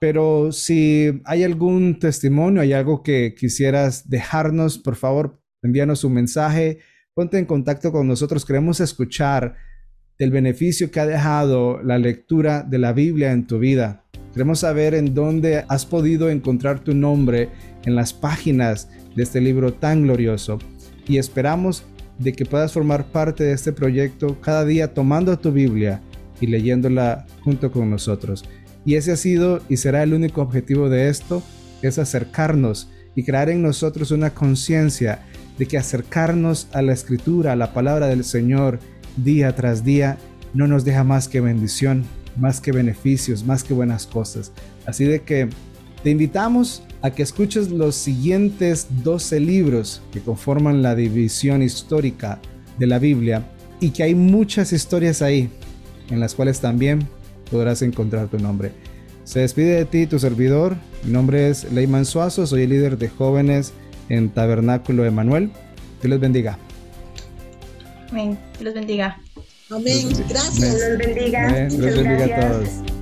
Pero 0.00 0.50
si 0.50 1.20
hay 1.26 1.44
algún 1.44 1.98
testimonio, 1.98 2.62
hay 2.62 2.72
algo 2.72 3.02
que 3.02 3.34
quisieras 3.38 4.08
dejarnos, 4.08 4.78
por 4.78 4.96
favor, 4.96 5.42
envíanos 5.62 6.04
un 6.04 6.14
mensaje, 6.14 6.78
ponte 7.12 7.38
en 7.38 7.44
contacto 7.44 7.92
con 7.92 8.08
nosotros. 8.08 8.46
Queremos 8.46 8.80
escuchar 8.80 9.56
del 10.18 10.30
beneficio 10.30 10.90
que 10.90 11.00
ha 11.00 11.06
dejado 11.06 11.82
la 11.82 11.98
lectura 11.98 12.62
de 12.62 12.78
la 12.78 12.94
Biblia 12.94 13.32
en 13.32 13.46
tu 13.46 13.58
vida. 13.58 14.02
Queremos 14.32 14.60
saber 14.60 14.94
en 14.94 15.12
dónde 15.12 15.66
has 15.68 15.84
podido 15.84 16.30
encontrar 16.30 16.82
tu 16.82 16.94
nombre 16.94 17.50
en 17.84 17.94
las 17.94 18.14
páginas 18.14 18.88
de 19.14 19.22
este 19.22 19.42
libro 19.42 19.74
tan 19.74 20.04
glorioso. 20.04 20.58
Y 21.06 21.18
esperamos 21.18 21.84
de 22.18 22.32
que 22.32 22.46
puedas 22.46 22.72
formar 22.72 23.04
parte 23.12 23.44
de 23.44 23.52
este 23.52 23.74
proyecto 23.74 24.40
cada 24.40 24.64
día 24.64 24.94
tomando 24.94 25.38
tu 25.38 25.52
Biblia 25.52 26.00
y 26.40 26.46
leyéndola 26.46 27.26
junto 27.42 27.70
con 27.70 27.90
nosotros. 27.90 28.44
Y 28.84 28.96
ese 28.96 29.12
ha 29.12 29.16
sido 29.16 29.60
y 29.68 29.76
será 29.76 30.02
el 30.02 30.14
único 30.14 30.42
objetivo 30.42 30.88
de 30.88 31.08
esto, 31.08 31.42
es 31.82 31.98
acercarnos 31.98 32.90
y 33.14 33.24
crear 33.24 33.48
en 33.50 33.62
nosotros 33.62 34.10
una 34.10 34.30
conciencia 34.30 35.22
de 35.58 35.66
que 35.66 35.78
acercarnos 35.78 36.68
a 36.72 36.82
la 36.82 36.92
escritura, 36.92 37.52
a 37.52 37.56
la 37.56 37.72
palabra 37.72 38.06
del 38.08 38.24
Señor, 38.24 38.80
día 39.16 39.54
tras 39.54 39.84
día, 39.84 40.18
no 40.52 40.66
nos 40.66 40.84
deja 40.84 41.04
más 41.04 41.28
que 41.28 41.40
bendición, 41.40 42.04
más 42.36 42.60
que 42.60 42.72
beneficios, 42.72 43.44
más 43.44 43.62
que 43.62 43.74
buenas 43.74 44.06
cosas. 44.06 44.52
Así 44.86 45.04
de 45.04 45.22
que 45.22 45.48
te 46.02 46.10
invitamos 46.10 46.82
a 47.02 47.10
que 47.10 47.22
escuches 47.22 47.70
los 47.70 47.94
siguientes 47.94 48.88
12 49.02 49.40
libros 49.40 50.02
que 50.12 50.20
conforman 50.20 50.82
la 50.82 50.94
división 50.94 51.62
histórica 51.62 52.40
de 52.78 52.86
la 52.86 52.98
Biblia 52.98 53.46
y 53.80 53.90
que 53.90 54.02
hay 54.02 54.14
muchas 54.14 54.72
historias 54.72 55.22
ahí 55.22 55.50
en 56.10 56.20
las 56.20 56.34
cuales 56.34 56.60
también 56.60 57.08
podrás 57.50 57.82
encontrar 57.82 58.28
tu 58.28 58.38
nombre. 58.38 58.72
Se 59.24 59.40
despide 59.40 59.76
de 59.76 59.84
ti 59.84 60.06
tu 60.06 60.18
servidor. 60.18 60.76
Mi 61.02 61.12
nombre 61.12 61.48
es 61.48 61.70
Leyman 61.72 62.04
Suazo, 62.04 62.46
soy 62.46 62.62
el 62.62 62.70
líder 62.70 62.98
de 62.98 63.08
jóvenes 63.08 63.72
en 64.08 64.28
Tabernáculo 64.28 65.04
Emanuel. 65.04 65.50
Dios 66.00 66.10
les 66.10 66.20
bendiga. 66.20 66.58
Amén. 68.10 68.38
Dios 68.54 68.64
los 68.64 68.74
bendiga. 68.74 69.20
Amén. 69.70 70.08
Gracias. 70.28 70.60
Dios 70.60 70.88
los 70.90 70.98
bendiga. 70.98 71.48
Amén. 71.48 71.68
Dios 71.70 71.80
bendiga 71.96 72.24
a 72.24 72.26
gracias. 72.26 72.82
todos. 72.82 72.93